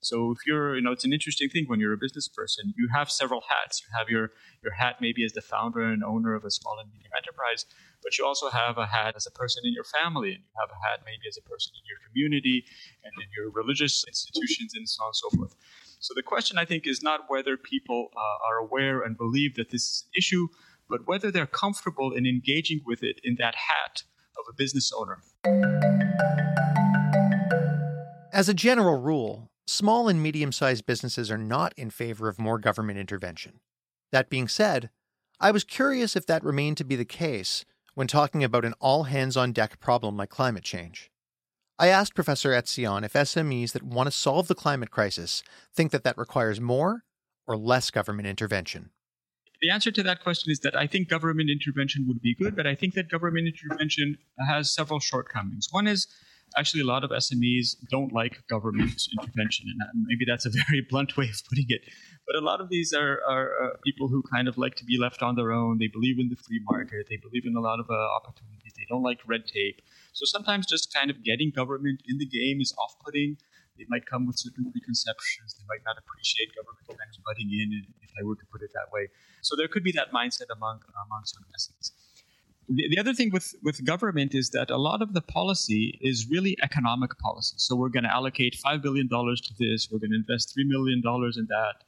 So 0.00 0.30
if 0.30 0.38
you're, 0.46 0.76
you 0.76 0.82
know, 0.82 0.92
it's 0.92 1.04
an 1.04 1.12
interesting 1.12 1.48
thing 1.48 1.64
when 1.66 1.80
you're 1.80 1.92
a 1.92 1.98
business 1.98 2.28
person. 2.28 2.72
You 2.76 2.88
have 2.94 3.10
several 3.10 3.42
hats. 3.48 3.82
You 3.82 3.88
have 3.98 4.08
your 4.08 4.30
your 4.62 4.72
hat 4.72 4.94
maybe 5.00 5.24
as 5.24 5.32
the 5.32 5.40
founder 5.40 5.82
and 5.82 6.04
owner 6.04 6.34
of 6.34 6.44
a 6.44 6.50
small 6.50 6.76
and 6.80 6.88
medium 6.92 7.12
enterprise, 7.16 7.66
but 8.02 8.16
you 8.16 8.24
also 8.24 8.48
have 8.50 8.78
a 8.78 8.86
hat 8.86 9.14
as 9.16 9.26
a 9.26 9.30
person 9.30 9.62
in 9.64 9.72
your 9.72 9.84
family, 9.84 10.30
and 10.34 10.42
you 10.46 10.54
have 10.62 10.70
a 10.70 10.80
hat 10.86 11.00
maybe 11.04 11.26
as 11.28 11.36
a 11.36 11.42
person 11.42 11.72
in 11.78 11.84
your 11.90 11.98
community 12.06 12.64
and 13.04 13.12
in 13.22 13.28
your 13.36 13.50
religious 13.50 14.04
institutions, 14.06 14.72
and 14.74 14.88
so 14.88 15.02
on 15.02 15.08
and 15.08 15.16
so 15.16 15.28
forth. 15.36 15.54
So 16.00 16.14
the 16.14 16.22
question 16.22 16.58
I 16.58 16.64
think 16.64 16.86
is 16.86 17.02
not 17.02 17.20
whether 17.28 17.56
people 17.56 18.00
uh, 18.16 18.46
are 18.48 18.58
aware 18.66 19.02
and 19.02 19.16
believe 19.16 19.56
that 19.56 19.70
this 19.70 19.82
is 19.82 20.04
an 20.06 20.12
issue, 20.16 20.44
but 20.88 21.06
whether 21.06 21.30
they're 21.30 21.46
comfortable 21.46 22.12
in 22.12 22.26
engaging 22.26 22.80
with 22.84 23.02
it 23.02 23.20
in 23.22 23.36
that 23.38 23.54
hat 23.54 24.02
of 24.38 24.44
a 24.48 24.54
business 24.54 24.90
owner. 24.92 25.18
As 28.32 28.48
a 28.48 28.54
general 28.54 29.00
rule, 29.00 29.50
small 29.66 30.08
and 30.08 30.22
medium 30.22 30.52
sized 30.52 30.86
businesses 30.86 31.30
are 31.30 31.38
not 31.38 31.74
in 31.76 31.90
favor 31.90 32.28
of 32.28 32.38
more 32.38 32.58
government 32.58 32.98
intervention. 32.98 33.60
That 34.12 34.30
being 34.30 34.48
said, 34.48 34.90
I 35.40 35.50
was 35.50 35.64
curious 35.64 36.16
if 36.16 36.26
that 36.26 36.44
remained 36.44 36.76
to 36.78 36.84
be 36.84 36.96
the 36.96 37.04
case 37.04 37.64
when 37.94 38.06
talking 38.06 38.44
about 38.44 38.64
an 38.64 38.74
all 38.80 39.04
hands 39.04 39.36
on 39.36 39.52
deck 39.52 39.80
problem 39.80 40.16
like 40.16 40.30
climate 40.30 40.64
change. 40.64 41.10
I 41.78 41.88
asked 41.88 42.14
Professor 42.14 42.50
Etzion 42.50 43.04
if 43.04 43.12
SMEs 43.12 43.72
that 43.72 43.82
want 43.82 44.08
to 44.08 44.10
solve 44.10 44.48
the 44.48 44.54
climate 44.54 44.90
crisis 44.90 45.42
think 45.74 45.92
that 45.92 46.04
that 46.04 46.18
requires 46.18 46.60
more 46.60 47.04
or 47.46 47.56
less 47.56 47.90
government 47.90 48.26
intervention 48.26 48.90
the 49.60 49.70
answer 49.70 49.90
to 49.90 50.02
that 50.04 50.22
question 50.22 50.52
is 50.52 50.60
that 50.60 50.76
I 50.76 50.86
think 50.86 51.08
government 51.08 51.50
intervention 51.50 52.04
would 52.06 52.20
be 52.20 52.34
good, 52.34 52.54
but 52.54 52.66
I 52.66 52.74
think 52.74 52.94
that 52.94 53.10
government 53.10 53.48
intervention 53.48 54.16
has 54.48 54.72
several 54.72 55.00
shortcomings. 55.00 55.68
One 55.70 55.86
is 55.86 56.06
actually 56.56 56.80
a 56.80 56.86
lot 56.86 57.04
of 57.04 57.10
SMEs 57.10 57.76
don't 57.90 58.12
like 58.12 58.46
government 58.48 59.02
intervention, 59.18 59.66
and 59.92 60.04
maybe 60.06 60.24
that's 60.26 60.46
a 60.46 60.50
very 60.68 60.86
blunt 60.88 61.16
way 61.16 61.28
of 61.28 61.40
putting 61.48 61.66
it. 61.68 61.82
But 62.26 62.36
a 62.36 62.44
lot 62.44 62.60
of 62.60 62.68
these 62.68 62.92
are, 62.92 63.20
are 63.28 63.50
uh, 63.62 63.76
people 63.84 64.08
who 64.08 64.22
kind 64.32 64.48
of 64.48 64.58
like 64.58 64.74
to 64.76 64.84
be 64.84 64.98
left 64.98 65.22
on 65.22 65.34
their 65.34 65.50
own. 65.50 65.78
They 65.78 65.88
believe 65.88 66.18
in 66.18 66.28
the 66.28 66.36
free 66.36 66.60
market. 66.70 67.06
They 67.08 67.16
believe 67.16 67.44
in 67.44 67.56
a 67.56 67.60
lot 67.60 67.80
of 67.80 67.90
uh, 67.90 67.94
opportunities. 67.94 68.72
They 68.76 68.86
don't 68.88 69.02
like 69.02 69.18
red 69.26 69.46
tape. 69.46 69.80
So 70.12 70.24
sometimes 70.24 70.66
just 70.66 70.92
kind 70.92 71.10
of 71.10 71.24
getting 71.24 71.50
government 71.54 72.02
in 72.06 72.18
the 72.18 72.26
game 72.26 72.60
is 72.60 72.74
off-putting. 72.78 73.38
They 73.78 73.86
might 73.88 74.06
come 74.06 74.26
with 74.26 74.36
certain 74.38 74.70
preconceptions. 74.70 75.54
They 75.54 75.64
might 75.70 75.86
not 75.86 75.96
appreciate 75.96 76.50
government 76.58 76.84
kind 76.86 76.98
of 76.98 77.24
butting 77.24 77.50
in, 77.54 77.86
if 78.02 78.10
I 78.18 78.26
were 78.26 78.36
to 78.36 78.46
put 78.50 78.62
it 78.62 78.70
that 78.74 78.90
way. 78.92 79.08
So 79.40 79.54
there 79.56 79.68
could 79.68 79.84
be 79.84 79.92
that 79.92 80.12
mindset 80.12 80.50
among 80.50 80.82
among 81.06 81.22
certain 81.24 81.54
SMEs. 81.54 81.92
The, 82.68 82.88
the 82.90 82.98
other 82.98 83.14
thing 83.14 83.30
with, 83.32 83.54
with 83.62 83.84
government 83.84 84.34
is 84.34 84.50
that 84.50 84.70
a 84.70 84.76
lot 84.76 85.00
of 85.00 85.14
the 85.14 85.22
policy 85.22 85.98
is 86.02 86.28
really 86.28 86.56
economic 86.62 87.18
policy. 87.18 87.54
So 87.56 87.74
we're 87.74 87.88
going 87.88 88.04
to 88.04 88.12
allocate 88.12 88.60
$5 88.62 88.82
billion 88.82 89.08
to 89.08 89.54
this, 89.58 89.88
we're 89.90 90.00
going 90.00 90.10
to 90.10 90.16
invest 90.16 90.54
$3 90.56 90.66
million 90.66 91.00
in 91.04 91.46
that. 91.48 91.84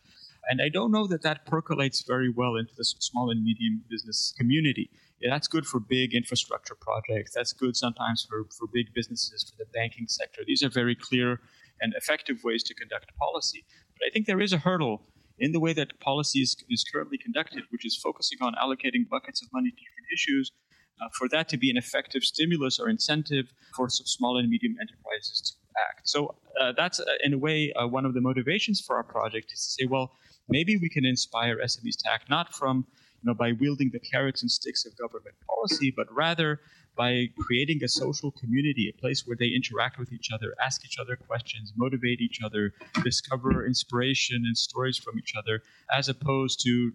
And 0.49 0.63
I 0.63 0.71
don't 0.71 0.91
know 0.91 1.07
that 1.07 1.23
that 1.23 1.45
percolates 1.45 2.03
very 2.03 2.31
well 2.31 2.57
into 2.57 2.73
the 2.77 2.85
small 2.85 3.31
and 3.31 3.45
medium 3.45 3.85
business 3.91 4.33
community. 4.39 4.91
Yeah, 5.21 5.29
that's 5.31 5.49
good 5.49 5.67
for 5.67 5.81
big 5.81 6.15
infrastructure 6.15 6.75
projects. 6.75 7.35
That's 7.35 7.53
good 7.53 7.77
sometimes 7.77 8.27
for, 8.29 8.47
for 8.59 8.67
big 8.73 8.95
businesses, 8.95 9.45
for 9.45 9.57
the 9.59 9.67
banking 9.75 10.07
sector. 10.09 10.41
These 10.47 10.63
are 10.63 10.71
very 10.71 10.95
clear 10.95 11.41
and 11.81 11.95
effective 11.97 12.39
ways 12.45 12.63
to 12.65 12.75
conduct 12.75 13.07
policy. 13.17 13.65
But 13.95 14.07
I 14.07 14.11
think 14.11 14.27
there 14.27 14.41
is 14.41 14.53
a 14.53 14.59
hurdle 14.59 15.03
in 15.39 15.53
the 15.53 15.61
way 15.61 15.73
that 15.73 15.99
policy 16.01 16.41
is, 16.41 16.57
is 16.69 16.85
currently 16.93 17.19
conducted, 17.19 17.65
which 17.71 17.87
is 17.87 17.97
focusing 17.97 18.39
on 18.43 18.55
allocating 18.55 19.09
buckets 19.09 19.43
of 19.43 19.49
money 19.53 19.71
to 19.71 19.77
different 19.77 20.09
issues 20.13 20.53
uh, 21.01 21.09
for 21.17 21.29
that 21.31 21.49
to 21.49 21.57
be 21.57 21.71
an 21.71 21.77
effective 21.77 22.23
stimulus 22.23 22.79
or 22.79 22.89
incentive 22.89 23.47
for 23.75 23.89
small 23.89 24.39
and 24.39 24.49
medium 24.51 24.75
enterprises 24.81 25.41
to 25.41 25.53
act. 25.89 26.09
So 26.09 26.35
uh, 26.61 26.73
that's, 26.77 27.01
uh, 27.01 27.05
in 27.25 27.33
a 27.33 27.39
way, 27.39 27.73
uh, 27.73 27.87
one 27.87 28.05
of 28.05 28.13
the 28.13 28.21
motivations 28.21 28.83
for 28.87 28.97
our 28.97 29.03
project 29.03 29.51
is 29.53 29.61
to 29.61 29.83
say, 29.83 29.87
well, 29.89 30.13
maybe 30.49 30.77
we 30.77 30.91
can 30.91 31.07
inspire 31.07 31.57
SMEs 31.57 31.97
to 32.05 32.13
act 32.13 32.29
not 32.29 32.53
from, 32.53 32.87
you 33.23 33.29
know, 33.29 33.35
by 33.35 33.53
wielding 33.53 33.91
the 33.93 34.01
carrots 34.01 34.43
and 34.43 34.51
sticks 34.51 34.85
of 34.85 34.97
government 34.99 35.37
policy, 35.49 35.93
but 35.97 36.07
rather 36.13 36.61
by 37.00 37.25
creating 37.38 37.83
a 37.83 37.88
social 37.88 38.30
community, 38.30 38.92
a 38.95 39.00
place 39.00 39.23
where 39.26 39.35
they 39.35 39.47
interact 39.47 39.99
with 39.99 40.12
each 40.12 40.28
other, 40.30 40.54
ask 40.62 40.85
each 40.85 40.99
other 41.00 41.16
questions, 41.16 41.73
motivate 41.75 42.21
each 42.21 42.40
other, 42.45 42.75
discover 43.02 43.66
inspiration 43.66 44.42
and 44.45 44.54
stories 44.54 44.99
from 44.99 45.19
each 45.19 45.33
other, 45.35 45.62
as 45.90 46.11
opposed 46.11 46.61
to 46.62 46.92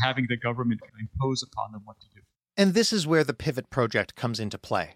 having 0.00 0.26
the 0.28 0.36
government 0.36 0.80
impose 1.00 1.42
upon 1.42 1.72
them 1.72 1.82
what 1.86 1.98
to 1.98 2.06
do. 2.14 2.20
And 2.56 2.72
this 2.72 2.92
is 2.92 3.04
where 3.04 3.24
the 3.24 3.34
Pivot 3.34 3.68
project 3.68 4.14
comes 4.14 4.38
into 4.38 4.58
play. 4.58 4.94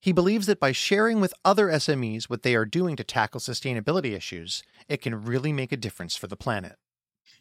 He 0.00 0.12
believes 0.12 0.46
that 0.46 0.58
by 0.58 0.72
sharing 0.72 1.20
with 1.20 1.34
other 1.44 1.66
SMEs 1.66 2.30
what 2.30 2.44
they 2.44 2.54
are 2.54 2.64
doing 2.64 2.96
to 2.96 3.04
tackle 3.04 3.40
sustainability 3.40 4.16
issues, 4.16 4.62
it 4.88 5.02
can 5.02 5.22
really 5.22 5.52
make 5.52 5.70
a 5.70 5.76
difference 5.76 6.16
for 6.16 6.28
the 6.28 6.36
planet. 6.36 6.76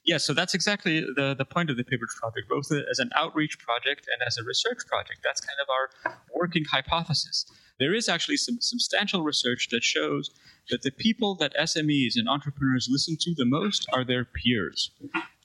Yeah, 0.03 0.17
so 0.17 0.33
that's 0.33 0.53
exactly 0.53 1.01
the, 1.01 1.35
the 1.37 1.45
point 1.45 1.69
of 1.69 1.77
the 1.77 1.83
Pivot 1.83 2.09
project, 2.19 2.49
both 2.49 2.71
as 2.71 2.99
an 2.99 3.11
outreach 3.15 3.59
project 3.59 4.07
and 4.11 4.25
as 4.25 4.37
a 4.37 4.43
research 4.43 4.79
project. 4.87 5.19
That's 5.23 5.41
kind 5.41 5.57
of 5.61 5.67
our 5.69 6.17
working 6.33 6.63
hypothesis. 6.65 7.45
There 7.79 7.93
is 7.93 8.09
actually 8.09 8.37
some 8.37 8.57
substantial 8.61 9.23
research 9.23 9.67
that 9.71 9.83
shows 9.83 10.31
that 10.69 10.81
the 10.81 10.91
people 10.91 11.35
that 11.35 11.53
SMEs 11.55 12.13
and 12.15 12.27
entrepreneurs 12.27 12.87
listen 12.89 13.15
to 13.21 13.33
the 13.35 13.45
most 13.45 13.87
are 13.93 14.03
their 14.03 14.25
peers. 14.25 14.91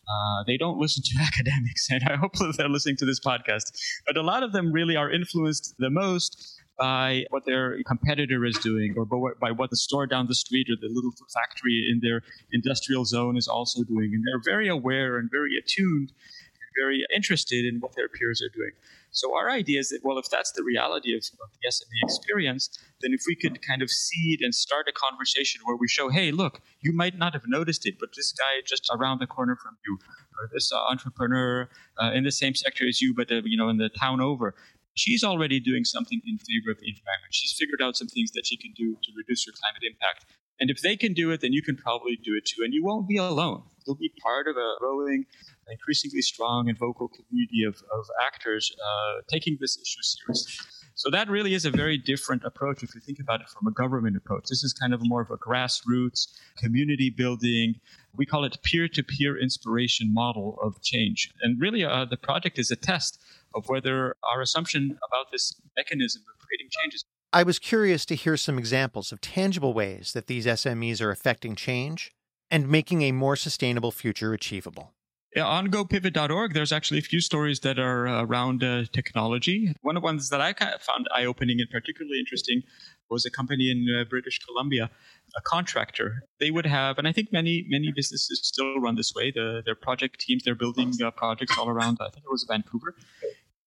Uh, 0.08 0.44
they 0.46 0.56
don't 0.56 0.78
listen 0.78 1.02
to 1.02 1.22
academics, 1.22 1.90
and 1.90 2.02
I 2.08 2.16
hope 2.16 2.32
that 2.34 2.54
they're 2.56 2.68
listening 2.68 2.96
to 2.98 3.06
this 3.06 3.20
podcast. 3.20 3.72
But 4.06 4.16
a 4.16 4.22
lot 4.22 4.42
of 4.42 4.52
them 4.52 4.72
really 4.72 4.96
are 4.96 5.10
influenced 5.10 5.74
the 5.78 5.90
most 5.90 6.55
by 6.78 7.24
what 7.30 7.44
their 7.46 7.82
competitor 7.84 8.44
is 8.44 8.58
doing 8.58 8.94
or 8.96 9.06
by 9.40 9.50
what 9.50 9.70
the 9.70 9.76
store 9.76 10.06
down 10.06 10.26
the 10.26 10.34
street 10.34 10.68
or 10.70 10.76
the 10.80 10.92
little 10.92 11.12
factory 11.32 11.88
in 11.90 12.00
their 12.00 12.22
industrial 12.52 13.04
zone 13.04 13.36
is 13.36 13.48
also 13.48 13.82
doing. 13.84 14.12
And 14.14 14.22
they're 14.26 14.42
very 14.54 14.68
aware 14.68 15.16
and 15.16 15.30
very 15.30 15.56
attuned 15.56 16.10
and 16.10 16.70
very 16.78 17.04
interested 17.14 17.64
in 17.64 17.80
what 17.80 17.96
their 17.96 18.08
peers 18.08 18.42
are 18.42 18.54
doing. 18.54 18.72
So 19.16 19.34
our 19.34 19.50
idea 19.50 19.80
is 19.80 19.88
that, 19.88 20.00
well, 20.04 20.18
if 20.18 20.28
that's 20.28 20.52
the 20.52 20.62
reality 20.62 21.14
of, 21.14 21.24
of 21.42 21.48
the 21.62 21.68
SME 21.68 22.02
experience, 22.02 22.78
then 23.00 23.14
if 23.14 23.22
we 23.26 23.34
could 23.34 23.66
kind 23.66 23.80
of 23.80 23.90
seed 23.90 24.42
and 24.42 24.54
start 24.54 24.86
a 24.88 24.92
conversation 24.92 25.62
where 25.64 25.76
we 25.76 25.88
show, 25.88 26.10
hey, 26.10 26.32
look, 26.32 26.60
you 26.80 26.92
might 26.92 27.16
not 27.16 27.32
have 27.32 27.44
noticed 27.46 27.86
it, 27.86 27.94
but 27.98 28.10
this 28.14 28.32
guy 28.32 28.60
just 28.66 28.90
around 28.92 29.20
the 29.20 29.26
corner 29.26 29.56
from 29.56 29.78
you, 29.86 29.98
or 30.38 30.50
this 30.52 30.70
uh, 30.70 30.76
entrepreneur 30.76 31.70
uh, 31.98 32.10
in 32.12 32.24
the 32.24 32.30
same 32.30 32.54
sector 32.54 32.86
as 32.86 33.00
you, 33.00 33.14
but 33.14 33.32
uh, 33.32 33.40
you 33.44 33.56
know, 33.56 33.70
in 33.70 33.78
the 33.78 33.88
town 33.88 34.20
over, 34.20 34.54
she's 34.96 35.22
already 35.22 35.60
doing 35.60 35.84
something 35.84 36.20
in 36.26 36.38
favor 36.38 36.72
of 36.72 36.80
the 36.80 36.88
environment. 36.88 37.30
She's 37.30 37.52
figured 37.52 37.80
out 37.80 37.96
some 37.96 38.08
things 38.08 38.32
that 38.32 38.46
she 38.46 38.56
can 38.56 38.72
do 38.76 38.94
to 38.94 39.12
reduce 39.16 39.46
her 39.46 39.52
climate 39.52 39.82
impact. 39.86 40.26
And 40.58 40.70
if 40.70 40.80
they 40.80 40.96
can 40.96 41.12
do 41.12 41.30
it, 41.30 41.42
then 41.42 41.52
you 41.52 41.62
can 41.62 41.76
probably 41.76 42.16
do 42.16 42.32
it 42.34 42.46
too. 42.46 42.64
And 42.64 42.72
you 42.72 42.82
won't 42.82 43.06
be 43.06 43.18
alone. 43.18 43.62
You'll 43.86 43.96
be 43.96 44.10
part 44.22 44.48
of 44.48 44.56
a 44.56 44.74
growing, 44.80 45.26
increasingly 45.70 46.22
strong 46.22 46.68
and 46.68 46.78
vocal 46.78 47.08
community 47.08 47.62
of, 47.64 47.76
of 47.92 48.06
actors 48.26 48.72
uh, 48.82 49.20
taking 49.28 49.58
this 49.60 49.76
issue 49.76 50.02
seriously. 50.02 50.66
So 50.94 51.10
that 51.10 51.28
really 51.28 51.52
is 51.52 51.66
a 51.66 51.70
very 51.70 51.98
different 51.98 52.42
approach 52.42 52.82
if 52.82 52.94
you 52.94 53.02
think 53.02 53.18
about 53.20 53.42
it 53.42 53.50
from 53.50 53.66
a 53.66 53.70
government 53.70 54.16
approach. 54.16 54.44
This 54.48 54.64
is 54.64 54.72
kind 54.72 54.94
of 54.94 55.00
more 55.02 55.20
of 55.20 55.30
a 55.30 55.36
grassroots 55.36 56.28
community 56.56 57.10
building. 57.10 57.74
We 58.16 58.24
call 58.24 58.44
it 58.44 58.56
peer 58.62 58.88
to 58.88 59.02
peer 59.02 59.38
inspiration 59.38 60.14
model 60.14 60.58
of 60.62 60.80
change. 60.80 61.30
And 61.42 61.60
really, 61.60 61.84
uh, 61.84 62.06
the 62.06 62.16
project 62.16 62.58
is 62.58 62.70
a 62.70 62.76
test 62.76 63.22
of 63.56 63.68
whether 63.68 64.14
our 64.22 64.40
assumption 64.40 64.98
about 65.08 65.32
this 65.32 65.60
mechanism 65.76 66.22
of 66.32 66.38
creating 66.46 66.68
changes. 66.70 67.04
I 67.32 67.42
was 67.42 67.58
curious 67.58 68.06
to 68.06 68.14
hear 68.14 68.36
some 68.36 68.58
examples 68.58 69.10
of 69.10 69.20
tangible 69.20 69.74
ways 69.74 70.12
that 70.12 70.26
these 70.26 70.46
SMEs 70.46 71.00
are 71.00 71.10
affecting 71.10 71.56
change 71.56 72.12
and 72.50 72.68
making 72.68 73.02
a 73.02 73.12
more 73.12 73.36
sustainable 73.36 73.90
future 73.90 74.32
achievable 74.32 74.92
Yeah, 75.34 75.46
on 75.46 75.66
gopivot.org, 75.68 76.54
there's 76.54 76.72
actually 76.72 77.00
a 77.00 77.02
few 77.02 77.20
stories 77.20 77.60
that 77.60 77.78
are 77.78 78.06
uh, 78.06 78.24
around 78.24 78.62
uh, 78.62 78.84
technology. 78.92 79.74
One 79.82 79.96
of 79.96 80.02
the 80.02 80.04
ones 80.04 80.28
that 80.30 80.40
I 80.40 80.52
kind 80.52 80.72
of 80.72 80.80
found 80.80 81.08
eye 81.14 81.24
opening 81.26 81.60
and 81.60 81.68
particularly 81.68 82.18
interesting 82.20 82.62
was 83.10 83.26
a 83.26 83.30
company 83.30 83.70
in 83.70 83.86
uh, 83.94 84.04
British 84.04 84.38
Columbia, 84.46 84.90
a 85.36 85.40
contractor. 85.42 86.22
They 86.40 86.50
would 86.50 86.66
have, 86.66 86.96
and 86.98 87.06
I 87.06 87.12
think 87.12 87.32
many 87.32 87.66
many 87.68 87.92
businesses 87.94 88.40
still 88.42 88.80
run 88.80 88.94
this 88.94 89.12
way. 89.14 89.30
The, 89.30 89.62
their 89.64 89.74
project 89.74 90.20
teams, 90.20 90.44
they're 90.44 90.54
building 90.54 90.92
uh, 91.04 91.10
projects 91.10 91.58
all 91.58 91.68
around. 91.68 91.98
I 92.00 92.08
think 92.08 92.24
it 92.24 92.30
was 92.30 92.46
Vancouver. 92.48 92.94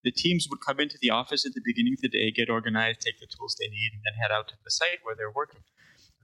The 0.03 0.11
teams 0.11 0.47
would 0.49 0.59
come 0.65 0.79
into 0.79 0.97
the 1.01 1.09
office 1.09 1.45
at 1.45 1.53
the 1.53 1.61
beginning 1.63 1.93
of 1.93 2.01
the 2.01 2.09
day, 2.09 2.31
get 2.31 2.49
organized, 2.49 3.01
take 3.01 3.19
the 3.19 3.27
tools 3.27 3.55
they 3.59 3.67
need, 3.67 3.91
and 3.93 4.01
then 4.05 4.13
head 4.21 4.31
out 4.31 4.47
to 4.49 4.55
the 4.63 4.71
site 4.71 4.99
where 5.03 5.15
they're 5.15 5.31
working 5.31 5.61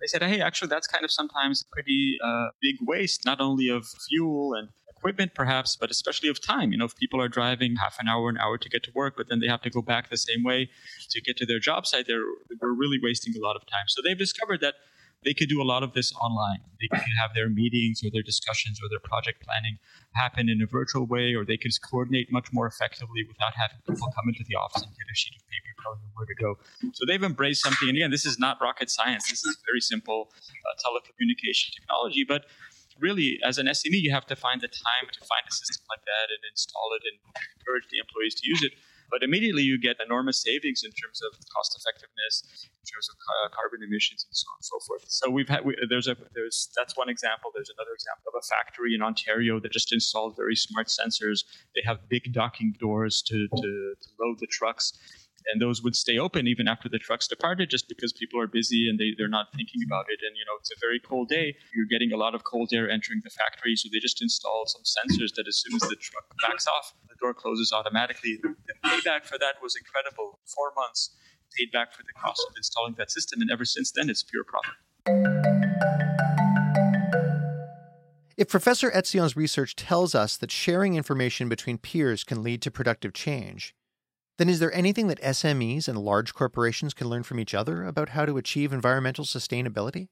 they 0.02 0.08
said, 0.08 0.24
hey, 0.24 0.42
actually, 0.42 0.68
that's 0.68 0.88
kind 0.88 1.06
of 1.06 1.12
sometimes 1.12 1.64
a 1.64 1.74
pretty 1.74 2.18
uh, 2.24 2.48
big 2.62 2.76
waste, 2.82 3.26
not 3.26 3.40
only 3.40 3.70
of 3.70 3.88
fuel 4.08 4.54
and 4.54 4.70
equipment 4.90 5.32
perhaps, 5.36 5.78
but 5.80 5.90
especially 5.90 6.30
of 6.30 6.42
time. 6.42 6.72
You 6.72 6.78
know, 6.78 6.86
if 6.86 6.96
people 6.96 7.22
are 7.22 7.28
driving 7.28 7.76
half 7.76 7.98
an 8.00 8.08
hour, 8.08 8.30
an 8.30 8.38
hour 8.38 8.58
to 8.58 8.70
get 8.70 8.84
to 8.84 8.92
work, 8.94 9.16
but 9.18 9.28
then 9.30 9.40
they 9.40 9.48
have 9.48 9.62
to 9.62 9.70
go 9.70 9.82
back 9.82 10.10
the 10.10 10.18
same 10.18 10.44
way 10.44 10.70
to 11.12 11.22
get 11.22 11.38
to 11.38 11.46
their 11.46 11.60
job 11.60 11.86
site, 11.86 12.08
they're, 12.08 12.26
we're 12.62 12.74
really 12.74 13.00
wasting 13.02 13.34
a 13.38 13.40
lot 13.40 13.56
of 13.56 13.66
time. 13.68 13.86
So 13.88 14.02
they've 14.04 14.18
discovered 14.18 14.62
that 14.62 14.76
they 15.26 15.34
could 15.34 15.50
do 15.50 15.62
a 15.62 15.68
lot 15.68 15.84
of 15.84 15.94
this 15.94 16.14
online. 16.22 16.62
They 16.80 16.88
could 16.88 17.16
have 17.20 17.34
their 17.34 17.50
meetings 17.50 18.02
or 18.06 18.10
their 18.14 18.24
discussions 18.24 18.80
or 18.82 18.88
their 18.88 19.02
project 19.02 19.44
planning 19.44 19.78
happen 20.14 20.48
in 20.48 20.62
a 20.62 20.68
virtual 20.68 21.06
way, 21.06 21.34
or 21.34 21.44
they 21.44 21.58
could 21.58 21.72
coordinate 21.90 22.32
much 22.32 22.54
more 22.54 22.68
effectively 22.68 23.26
without 23.28 23.54
having 23.56 23.78
people 23.90 24.08
come 24.16 24.30
into 24.30 24.46
the 24.48 24.56
office 24.56 24.84
and 24.84 24.92
get 24.94 25.12
a 25.12 25.16
sheet 25.16 25.34
of 25.36 25.44
paper 25.50 25.66
telling 25.84 26.00
them 26.00 26.12
where 26.14 26.26
to 26.26 26.36
go. 26.36 26.58
So 26.94 27.06
they've 27.06 27.24
embraced 27.24 27.62
something. 27.62 27.90
And 27.90 27.98
again, 27.98 28.12
this 28.12 28.26
is 28.26 28.40
not 28.40 28.58
rocket 28.62 28.90
science. 28.90 29.30
This 29.30 29.44
is 29.44 29.58
very 29.66 29.82
simple 29.82 30.30
uh, 30.32 30.74
telecommunication 30.82 31.74
technology, 31.74 32.24
but 32.24 32.46
really, 33.00 33.40
as 33.44 33.58
an 33.58 33.68
SME, 33.68 34.00
you 34.02 34.12
have 34.12 34.26
to 34.28 34.36
find 34.36 34.62
the 34.62 34.68
time 34.68 35.06
to 35.12 35.20
find 35.26 35.44
a 35.50 35.54
system 35.54 35.84
like 35.90 36.06
that 36.06 36.32
and 36.32 36.40
install 36.50 36.90
it 36.96 37.04
and 37.04 37.20
encourage 37.60 37.88
the 37.92 38.00
employees 38.00 38.36
to 38.36 38.48
use 38.48 38.64
it. 38.64 38.74
But 39.12 39.24
immediately 39.24 39.64
you 39.64 39.80
get 39.80 39.98
enormous 40.04 40.42
savings 40.42 40.82
in 40.84 40.92
terms 40.92 41.22
of 41.22 41.38
cost 41.54 41.78
effectiveness, 41.78 42.44
in 42.64 42.86
terms 42.86 43.08
of 43.10 43.16
uh, 43.16 43.50
carbon 43.56 43.86
emissions, 43.86 44.26
and 44.28 44.36
so 44.36 44.46
on 44.50 44.58
and 44.58 44.66
so 44.66 44.78
forth. 44.88 45.04
So 45.08 45.30
we've 45.30 45.50
had 45.50 45.66
we, 45.66 45.76
there's 45.90 46.08
a 46.08 46.16
there's 46.34 46.70
that's 46.76 46.96
one 46.98 47.10
example. 47.10 47.52
There's 47.54 47.72
another 47.78 47.94
example 47.94 48.32
of 48.34 48.42
a 48.42 48.46
factory 48.46 48.96
in 48.96 49.02
Ontario 49.02 49.60
that 49.60 49.72
just 49.72 49.94
installed 49.94 50.36
very 50.36 50.56
smart 50.56 50.88
sensors. 50.88 51.46
They 51.76 51.82
have 51.86 52.10
big 52.10 52.34
docking 52.34 52.76
doors 52.80 53.22
to 53.28 53.48
to, 53.48 53.70
to 54.02 54.08
load 54.20 54.38
the 54.40 54.48
trucks 54.48 54.94
and 55.52 55.62
those 55.62 55.82
would 55.84 55.96
stay 55.96 56.18
open 56.18 56.48
even 56.48 56.68
after 56.68 56.90
the 56.90 57.00
trucks 57.00 57.28
departed 57.28 57.70
just 57.70 57.88
because 57.88 58.14
people 58.14 58.40
are 58.40 58.48
busy 58.48 58.90
and 58.90 59.00
they, 59.00 59.14
they're 59.18 59.28
not 59.28 59.48
thinking 59.56 59.82
about 59.86 60.06
it. 60.10 60.20
And 60.26 60.36
you 60.36 60.46
know 60.46 60.58
it's 60.60 60.72
a 60.72 60.80
very 60.80 61.00
cold 61.00 61.30
day. 61.30 61.56
You're 61.74 61.90
getting 61.90 62.12
a 62.12 62.18
lot 62.18 62.36
of 62.36 62.44
cold 62.44 62.70
air 62.74 62.90
entering 62.90 63.22
the 63.24 63.30
factory. 63.30 63.76
So 63.76 63.90
they 63.92 64.00
just 64.00 64.22
installed 64.22 64.70
some 64.70 64.84
sensors 64.84 65.34
that 65.36 65.48
as 65.48 65.58
soon 65.58 65.76
as 65.76 65.82
the 65.90 65.96
truck 65.96 66.26
backs 66.42 66.68
off 66.68 66.94
the 67.08 67.16
door 67.20 67.34
closes 67.34 67.72
automatically. 67.72 68.40
The 68.42 68.56
payback 68.84 69.26
for 69.26 69.38
that 69.40 69.56
was 69.62 69.76
incredible. 69.76 70.40
Four 70.46 70.74
months 70.76 71.12
paid 71.58 71.72
back 71.72 71.94
for 71.94 72.04
the 72.04 72.14
cost 72.20 72.44
of 72.50 72.54
installing 72.58 72.96
that 72.98 73.12
system. 73.12 73.42
And 73.42 73.52
ever 73.52 73.66
since 73.66 73.92
then 73.92 74.10
it's 74.10 74.24
pure 74.24 74.44
profit. 74.44 74.74
If 78.38 78.50
Professor 78.50 78.92
Etzion's 78.92 79.38
research 79.38 79.78
tells 79.78 80.14
us 80.14 80.36
that 80.38 80.52
sharing 80.52 80.96
information 80.96 81.48
between 81.48 81.78
peers 81.78 82.26
can 82.26 82.44
lead 82.44 82.62
to 82.64 82.72
productive 82.72 83.14
change, 83.14 83.74
then 84.38 84.50
is 84.50 84.60
there 84.60 84.74
anything 84.74 85.08
that 85.08 85.22
SMEs 85.22 85.88
and 85.88 85.98
large 85.98 86.34
corporations 86.34 86.94
can 86.94 87.08
learn 87.08 87.24
from 87.24 87.40
each 87.40 87.54
other 87.54 87.84
about 87.84 88.10
how 88.10 88.26
to 88.26 88.38
achieve 88.38 88.74
environmental 88.74 89.26
sustainability? 89.26 90.08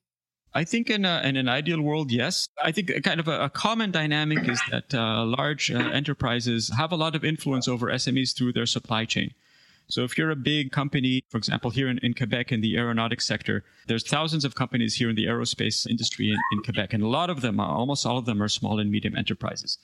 I 0.53 0.63
think 0.63 0.89
in, 0.89 1.03
a, 1.03 1.22
in 1.24 1.36
an 1.36 1.50
ideal 1.50 1.82
world, 1.82 2.12
yes. 2.12 2.48
I 2.63 2.72
think 2.72 2.92
kind 3.03 3.20
of 3.20 3.27
a, 3.27 3.46
a 3.46 3.50
common 3.50 3.89
dynamic 3.92 4.48
is 4.48 4.62
that 4.70 4.94
uh, 4.94 5.25
large 5.25 5.72
uh, 5.72 5.77
enterprises 5.80 6.72
have 6.77 6.92
a 6.92 6.96
lot 6.96 7.15
of 7.15 7.25
influence 7.25 7.68
over 7.68 7.88
SMEs 7.88 8.38
through 8.38 8.53
their 8.53 8.68
supply 8.68 9.06
chain. 9.06 9.32
So 9.88 10.03
if 10.03 10.18
you're 10.18 10.32
a 10.32 10.36
big 10.36 10.72
company, 10.72 11.24
for 11.30 11.38
example, 11.38 11.72
here 11.72 11.89
in, 11.89 11.98
in 12.00 12.13
Quebec 12.13 12.51
in 12.51 12.62
the 12.62 12.77
aeronautics 12.77 13.25
sector, 13.25 13.65
there's 13.88 14.08
thousands 14.08 14.46
of 14.46 14.56
companies 14.56 14.96
here 14.96 15.10
in 15.10 15.15
the 15.15 15.25
aerospace 15.25 15.88
industry 15.88 16.30
in, 16.30 16.38
in 16.51 16.63
Quebec, 16.63 16.94
and 16.94 17.03
a 17.03 17.08
lot 17.08 17.30
of 17.30 17.42
them, 17.42 17.60
almost 17.60 18.06
all 18.06 18.18
of 18.18 18.25
them, 18.25 18.42
are 18.42 18.48
small 18.48 18.80
and 18.80 18.92
medium 18.92 19.15
enterprises. 19.15 19.77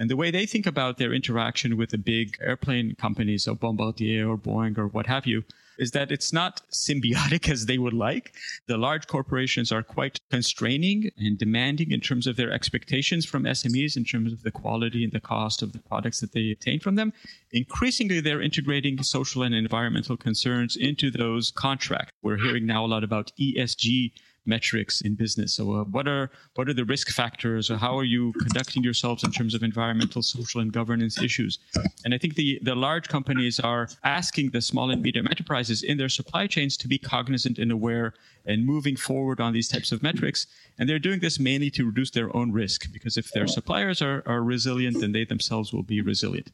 And 0.00 0.08
the 0.08 0.16
way 0.16 0.30
they 0.30 0.46
think 0.46 0.66
about 0.66 0.96
their 0.96 1.12
interaction 1.12 1.76
with 1.76 1.90
the 1.90 1.98
big 1.98 2.38
airplane 2.40 2.94
companies, 2.94 3.44
so 3.44 3.54
Bombardier 3.54 4.26
or 4.26 4.38
Boeing 4.38 4.78
or 4.78 4.86
what 4.86 5.06
have 5.06 5.26
you, 5.26 5.44
is 5.78 5.90
that 5.90 6.10
it's 6.10 6.32
not 6.32 6.62
symbiotic 6.70 7.48
as 7.52 7.66
they 7.66 7.76
would 7.76 7.92
like. 7.92 8.32
The 8.66 8.78
large 8.78 9.06
corporations 9.06 9.70
are 9.70 9.82
quite 9.82 10.18
constraining 10.30 11.10
and 11.18 11.36
demanding 11.36 11.92
in 11.92 12.00
terms 12.00 12.26
of 12.26 12.36
their 12.36 12.50
expectations 12.50 13.26
from 13.26 13.44
SMEs 13.44 13.94
in 13.94 14.04
terms 14.04 14.32
of 14.32 14.42
the 14.42 14.50
quality 14.50 15.04
and 15.04 15.12
the 15.12 15.20
cost 15.20 15.60
of 15.60 15.74
the 15.74 15.78
products 15.80 16.20
that 16.20 16.32
they 16.32 16.50
obtain 16.50 16.80
from 16.80 16.94
them. 16.94 17.12
Increasingly, 17.52 18.20
they're 18.20 18.40
integrating 18.40 19.02
social 19.02 19.42
and 19.42 19.54
environmental 19.54 20.16
concerns 20.16 20.76
into 20.76 21.10
those 21.10 21.50
contracts. 21.50 22.12
We're 22.22 22.38
hearing 22.38 22.64
now 22.64 22.86
a 22.86 22.88
lot 22.88 23.04
about 23.04 23.32
ESG 23.38 24.12
metrics 24.46 25.00
in 25.00 25.14
business. 25.14 25.54
So, 25.54 25.72
uh, 25.74 25.84
what 25.84 26.08
are 26.08 26.30
what 26.54 26.68
are 26.68 26.74
the 26.74 26.84
risk 26.84 27.08
factors, 27.10 27.70
or 27.70 27.76
how 27.76 27.98
are 27.98 28.04
you 28.04 28.32
conducting 28.32 28.82
yourselves 28.82 29.24
in 29.24 29.30
terms 29.30 29.54
of 29.54 29.62
environmental, 29.62 30.22
social, 30.22 30.60
and 30.60 30.72
governance 30.72 31.20
issues? 31.22 31.58
And 32.04 32.14
I 32.14 32.18
think 32.18 32.34
the 32.34 32.58
the 32.62 32.74
large 32.74 33.08
companies 33.08 33.60
are 33.60 33.88
asking 34.04 34.50
the 34.50 34.60
small 34.60 34.90
and 34.90 35.02
medium 35.02 35.26
enterprises 35.26 35.82
in 35.82 35.98
their 35.98 36.08
supply 36.08 36.46
chains 36.46 36.76
to 36.78 36.88
be 36.88 36.98
cognizant 36.98 37.58
and 37.58 37.70
aware 37.70 38.14
and 38.46 38.64
moving 38.64 38.96
forward 38.96 39.40
on 39.40 39.52
these 39.52 39.68
types 39.68 39.92
of 39.92 40.02
metrics. 40.02 40.46
And 40.78 40.88
they're 40.88 40.98
doing 40.98 41.20
this 41.20 41.38
mainly 41.38 41.70
to 41.72 41.84
reduce 41.84 42.10
their 42.10 42.34
own 42.34 42.52
risk, 42.52 42.90
because 42.92 43.16
if 43.16 43.30
their 43.32 43.46
suppliers 43.46 44.00
are, 44.00 44.22
are 44.26 44.42
resilient, 44.42 45.00
then 45.00 45.12
they 45.12 45.24
themselves 45.24 45.72
will 45.72 45.82
be 45.82 46.00
resilient. 46.00 46.50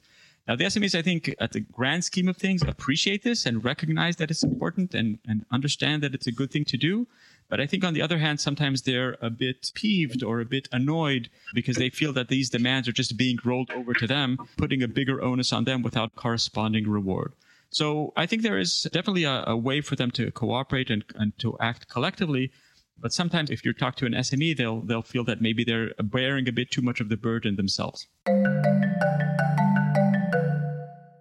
Now, 0.48 0.54
the 0.54 0.64
SMEs, 0.64 0.96
I 0.96 1.02
think, 1.02 1.34
at 1.40 1.52
the 1.52 1.60
grand 1.60 2.04
scheme 2.04 2.28
of 2.28 2.36
things, 2.36 2.62
appreciate 2.62 3.24
this 3.24 3.46
and 3.46 3.64
recognize 3.64 4.16
that 4.16 4.30
it's 4.30 4.44
important 4.44 4.94
and, 4.94 5.18
and 5.26 5.44
understand 5.50 6.04
that 6.04 6.14
it's 6.14 6.28
a 6.28 6.32
good 6.32 6.52
thing 6.52 6.64
to 6.66 6.76
do. 6.76 7.08
But 7.48 7.60
I 7.60 7.66
think 7.66 7.84
on 7.84 7.94
the 7.94 8.02
other 8.02 8.18
hand, 8.18 8.40
sometimes 8.40 8.82
they're 8.82 9.16
a 9.20 9.30
bit 9.30 9.72
peeved 9.74 10.22
or 10.22 10.40
a 10.40 10.44
bit 10.44 10.68
annoyed 10.70 11.28
because 11.52 11.76
they 11.76 11.90
feel 11.90 12.12
that 12.12 12.28
these 12.28 12.48
demands 12.48 12.86
are 12.86 12.92
just 12.92 13.16
being 13.16 13.38
rolled 13.44 13.70
over 13.72 13.92
to 13.94 14.06
them, 14.06 14.38
putting 14.56 14.82
a 14.82 14.88
bigger 14.88 15.20
onus 15.20 15.52
on 15.52 15.64
them 15.64 15.82
without 15.82 16.14
corresponding 16.14 16.88
reward. 16.88 17.32
So 17.70 18.12
I 18.16 18.26
think 18.26 18.42
there 18.42 18.58
is 18.58 18.82
definitely 18.92 19.24
a, 19.24 19.44
a 19.48 19.56
way 19.56 19.80
for 19.80 19.96
them 19.96 20.12
to 20.12 20.30
cooperate 20.30 20.90
and, 20.90 21.04
and 21.16 21.36
to 21.38 21.56
act 21.58 21.88
collectively. 21.88 22.52
But 22.98 23.12
sometimes 23.12 23.50
if 23.50 23.64
you 23.64 23.72
talk 23.72 23.96
to 23.96 24.06
an 24.06 24.12
SME, 24.12 24.56
they'll 24.56 24.80
they'll 24.80 25.02
feel 25.02 25.24
that 25.24 25.42
maybe 25.42 25.64
they're 25.64 25.92
bearing 26.02 26.48
a 26.48 26.52
bit 26.52 26.70
too 26.70 26.82
much 26.82 27.00
of 27.00 27.08
the 27.10 27.16
burden 27.16 27.56
themselves. 27.56 28.06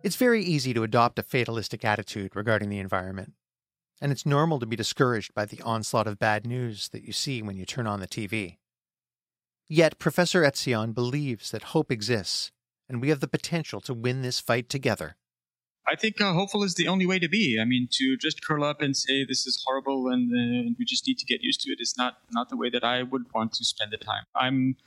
It's 0.06 0.16
very 0.16 0.44
easy 0.44 0.72
to 0.76 0.84
adopt 0.84 1.18
a 1.18 1.24
fatalistic 1.24 1.84
attitude 1.84 2.36
regarding 2.36 2.70
the 2.70 2.78
environment 2.78 3.34
and 4.02 4.12
it's 4.12 4.26
normal 4.26 4.60
to 4.60 4.66
be 4.66 4.76
discouraged 4.76 5.34
by 5.34 5.46
the 5.46 5.62
onslaught 5.62 6.08
of 6.08 6.20
bad 6.20 6.46
news 6.46 6.90
that 6.90 7.04
you 7.04 7.14
see 7.14 7.42
when 7.42 7.58
you 7.58 7.66
turn 7.66 7.88
on 7.88 8.00
the 8.00 8.08
TV. 8.08 8.58
Yet 9.68 10.00
Professor 10.00 10.44
Etzion 10.44 10.94
believes 10.94 11.52
that 11.52 11.74
hope 11.74 11.92
exists, 11.92 12.52
and 12.88 13.02
we 13.02 13.10
have 13.10 13.20
the 13.20 13.28
potential 13.28 13.82
to 13.82 13.94
win 13.94 14.22
this 14.22 14.40
fight 14.40 14.70
together. 14.70 15.16
I 15.88 15.96
think 15.96 16.20
uh, 16.20 16.34
hopeful 16.34 16.64
is 16.64 16.76
the 16.76 16.88
only 16.88 17.06
way 17.06 17.20
to 17.20 17.30
be. 17.30 17.60
I 17.60 17.66
mean, 17.66 17.88
to 17.92 18.18
just 18.18 18.46
curl 18.46 18.64
up 18.64 18.82
and 18.82 18.98
say 18.98 19.24
this 19.24 19.46
is 19.46 19.64
horrible 19.66 20.08
and, 20.08 20.32
uh, 20.32 20.68
and 20.68 20.76
we 20.80 20.86
just 20.86 21.08
need 21.08 21.20
to 21.20 21.26
get 21.26 21.42
used 21.42 21.62
to 21.62 21.72
it 21.72 21.80
is 21.80 21.94
not 21.98 22.18
not 22.32 22.50
the 22.50 22.58
way 22.58 22.70
that 22.72 22.84
I 22.84 23.04
would 23.04 23.24
want 23.34 23.54
to 23.54 23.66
spend 23.66 23.92
the 23.92 23.98
time. 23.98 24.24
I'm 24.36 24.78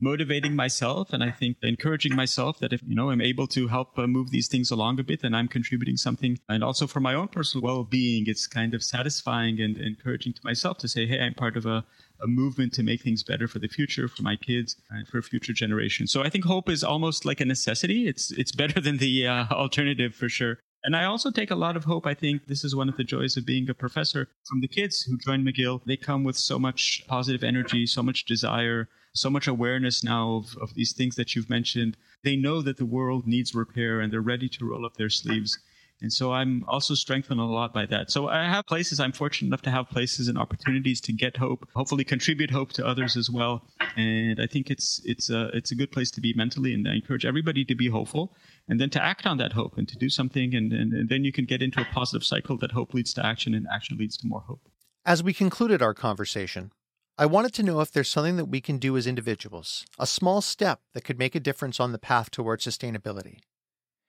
motivating 0.00 0.54
myself 0.54 1.12
and 1.12 1.22
I 1.22 1.30
think 1.30 1.56
encouraging 1.62 2.14
myself 2.14 2.58
that 2.60 2.72
if 2.72 2.82
you 2.82 2.94
know 2.94 3.10
I'm 3.10 3.20
able 3.20 3.46
to 3.48 3.68
help 3.68 3.98
uh, 3.98 4.06
move 4.06 4.30
these 4.30 4.48
things 4.48 4.70
along 4.70 5.00
a 5.00 5.04
bit 5.04 5.24
and 5.24 5.36
I'm 5.36 5.48
contributing 5.48 5.96
something 5.96 6.38
and 6.48 6.62
also 6.62 6.86
for 6.86 7.00
my 7.00 7.14
own 7.14 7.28
personal 7.28 7.64
well-being 7.64 8.24
it's 8.26 8.46
kind 8.46 8.74
of 8.74 8.82
satisfying 8.82 9.60
and 9.60 9.76
encouraging 9.78 10.34
to 10.34 10.40
myself 10.44 10.78
to 10.78 10.88
say 10.88 11.06
hey 11.06 11.20
I'm 11.20 11.34
part 11.34 11.56
of 11.56 11.66
a, 11.66 11.84
a 12.22 12.26
movement 12.26 12.72
to 12.74 12.82
make 12.82 13.02
things 13.02 13.22
better 13.22 13.48
for 13.48 13.58
the 13.58 13.68
future 13.68 14.08
for 14.08 14.22
my 14.22 14.36
kids 14.36 14.76
and 14.90 15.08
for 15.08 15.22
future 15.22 15.52
generations 15.52 16.12
so 16.12 16.22
I 16.22 16.28
think 16.28 16.44
hope 16.44 16.68
is 16.68 16.84
almost 16.84 17.24
like 17.24 17.40
a 17.40 17.46
necessity 17.46 18.06
it's 18.06 18.30
it's 18.32 18.52
better 18.52 18.80
than 18.80 18.98
the 18.98 19.26
uh, 19.26 19.46
alternative 19.50 20.14
for 20.14 20.28
sure 20.28 20.58
and 20.86 20.94
I 20.94 21.04
also 21.04 21.32
take 21.32 21.50
a 21.50 21.56
lot 21.56 21.76
of 21.76 21.82
hope. 21.82 22.06
I 22.06 22.14
think 22.14 22.46
this 22.46 22.62
is 22.62 22.76
one 22.76 22.88
of 22.88 22.96
the 22.96 23.02
joys 23.02 23.36
of 23.36 23.44
being 23.44 23.68
a 23.68 23.74
professor. 23.74 24.28
From 24.44 24.60
the 24.60 24.68
kids 24.68 25.02
who 25.02 25.18
join 25.18 25.44
McGill, 25.44 25.80
they 25.84 25.96
come 25.96 26.22
with 26.22 26.36
so 26.36 26.60
much 26.60 27.04
positive 27.08 27.42
energy, 27.42 27.86
so 27.86 28.04
much 28.04 28.24
desire, 28.24 28.88
so 29.16 29.30
much 29.30 29.46
awareness 29.46 30.04
now 30.04 30.36
of, 30.36 30.56
of 30.60 30.74
these 30.74 30.92
things 30.92 31.16
that 31.16 31.34
you've 31.34 31.50
mentioned. 31.50 31.96
They 32.22 32.36
know 32.36 32.62
that 32.62 32.76
the 32.76 32.86
world 32.86 33.26
needs 33.26 33.54
repair 33.54 34.00
and 34.00 34.12
they're 34.12 34.20
ready 34.20 34.48
to 34.50 34.64
roll 34.64 34.84
up 34.84 34.96
their 34.96 35.10
sleeves. 35.10 35.58
And 36.02 36.12
so 36.12 36.32
I'm 36.32 36.62
also 36.68 36.94
strengthened 36.94 37.40
a 37.40 37.44
lot 37.44 37.72
by 37.72 37.86
that. 37.86 38.10
So 38.10 38.28
I 38.28 38.44
have 38.44 38.66
places, 38.66 39.00
I'm 39.00 39.12
fortunate 39.12 39.48
enough 39.48 39.62
to 39.62 39.70
have 39.70 39.88
places 39.88 40.28
and 40.28 40.36
opportunities 40.36 41.00
to 41.02 41.12
get 41.12 41.38
hope, 41.38 41.66
hopefully 41.74 42.04
contribute 42.04 42.50
hope 42.50 42.72
to 42.74 42.86
others 42.86 43.16
as 43.16 43.30
well. 43.30 43.64
And 43.96 44.38
I 44.38 44.46
think 44.46 44.70
it's 44.70 45.00
it's 45.04 45.30
a 45.30 45.48
it's 45.54 45.70
a 45.70 45.74
good 45.74 45.90
place 45.90 46.10
to 46.12 46.20
be 46.20 46.34
mentally 46.34 46.74
and 46.74 46.86
I 46.86 46.96
encourage 46.96 47.24
everybody 47.24 47.64
to 47.64 47.74
be 47.74 47.88
hopeful 47.88 48.36
and 48.68 48.78
then 48.78 48.90
to 48.90 49.02
act 49.02 49.26
on 49.26 49.38
that 49.38 49.54
hope 49.54 49.78
and 49.78 49.88
to 49.88 49.96
do 49.96 50.10
something 50.10 50.54
and, 50.54 50.70
and, 50.72 50.92
and 50.92 51.08
then 51.08 51.24
you 51.24 51.32
can 51.32 51.46
get 51.46 51.62
into 51.62 51.80
a 51.80 51.84
positive 51.84 52.24
cycle 52.24 52.58
that 52.58 52.72
hope 52.72 52.92
leads 52.92 53.14
to 53.14 53.24
action 53.24 53.54
and 53.54 53.66
action 53.72 53.96
leads 53.96 54.18
to 54.18 54.26
more 54.26 54.40
hope. 54.40 54.68
As 55.06 55.22
we 55.22 55.32
concluded 55.32 55.80
our 55.80 55.94
conversation, 55.94 56.72
I 57.18 57.24
wanted 57.24 57.54
to 57.54 57.62
know 57.62 57.80
if 57.80 57.90
there's 57.90 58.10
something 58.10 58.36
that 58.36 58.44
we 58.44 58.60
can 58.60 58.76
do 58.76 58.94
as 58.94 59.06
individuals, 59.06 59.86
a 59.98 60.06
small 60.06 60.42
step 60.42 60.80
that 60.92 61.04
could 61.04 61.18
make 61.18 61.34
a 61.34 61.40
difference 61.40 61.80
on 61.80 61.92
the 61.92 61.98
path 61.98 62.30
towards 62.30 62.66
sustainability. 62.66 63.38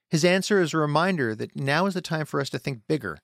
His 0.10 0.26
answer 0.26 0.62
is 0.62 0.74
a 0.74 0.78
reminder 0.78 1.34
that 1.34 1.56
now 1.56 1.86
is 1.86 1.94
the 1.94 2.02
time 2.02 2.26
for 2.26 2.42
us 2.42 2.50
to 2.50 2.60
think 2.60 2.82
bigger, 2.86 3.20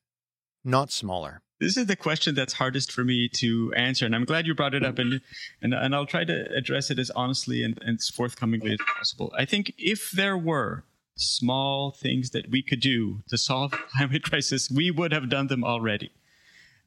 not 0.63 0.89
smaller. 0.89 1.41
This 1.59 1.75
is 1.75 1.87
the 1.87 1.97
question 1.97 2.33
that's 2.33 2.53
hardest 2.53 2.93
for 2.93 3.03
me 3.03 3.27
to 3.35 3.73
answer, 3.75 4.05
and 4.05 4.15
I'm 4.15 4.23
glad 4.23 4.47
you 4.47 4.55
brought 4.55 4.73
it 4.73 4.83
up, 4.83 4.99
and 4.99 5.19
and, 5.61 5.73
and 5.73 5.93
I'll 5.93 6.05
try 6.05 6.23
to 6.23 6.49
address 6.55 6.89
it 6.89 6.97
as 6.97 7.09
honestly 7.11 7.61
and, 7.61 7.77
and 7.81 7.99
as 7.99 8.09
forthcomingly 8.09 8.71
as 8.71 8.79
possible. 8.97 9.33
I 9.37 9.45
think 9.45 9.73
if 9.77 10.11
there 10.11 10.37
were 10.37 10.85
small 11.15 11.91
things 11.91 12.31
that 12.31 12.49
we 12.49 12.61
could 12.61 12.79
do 12.79 13.21
to 13.29 13.37
solve 13.37 13.71
climate 13.97 14.23
crisis, 14.23 14.71
we 14.71 14.91
would 14.91 15.11
have 15.11 15.29
done 15.29 15.47
them 15.47 15.63
already. 15.63 16.11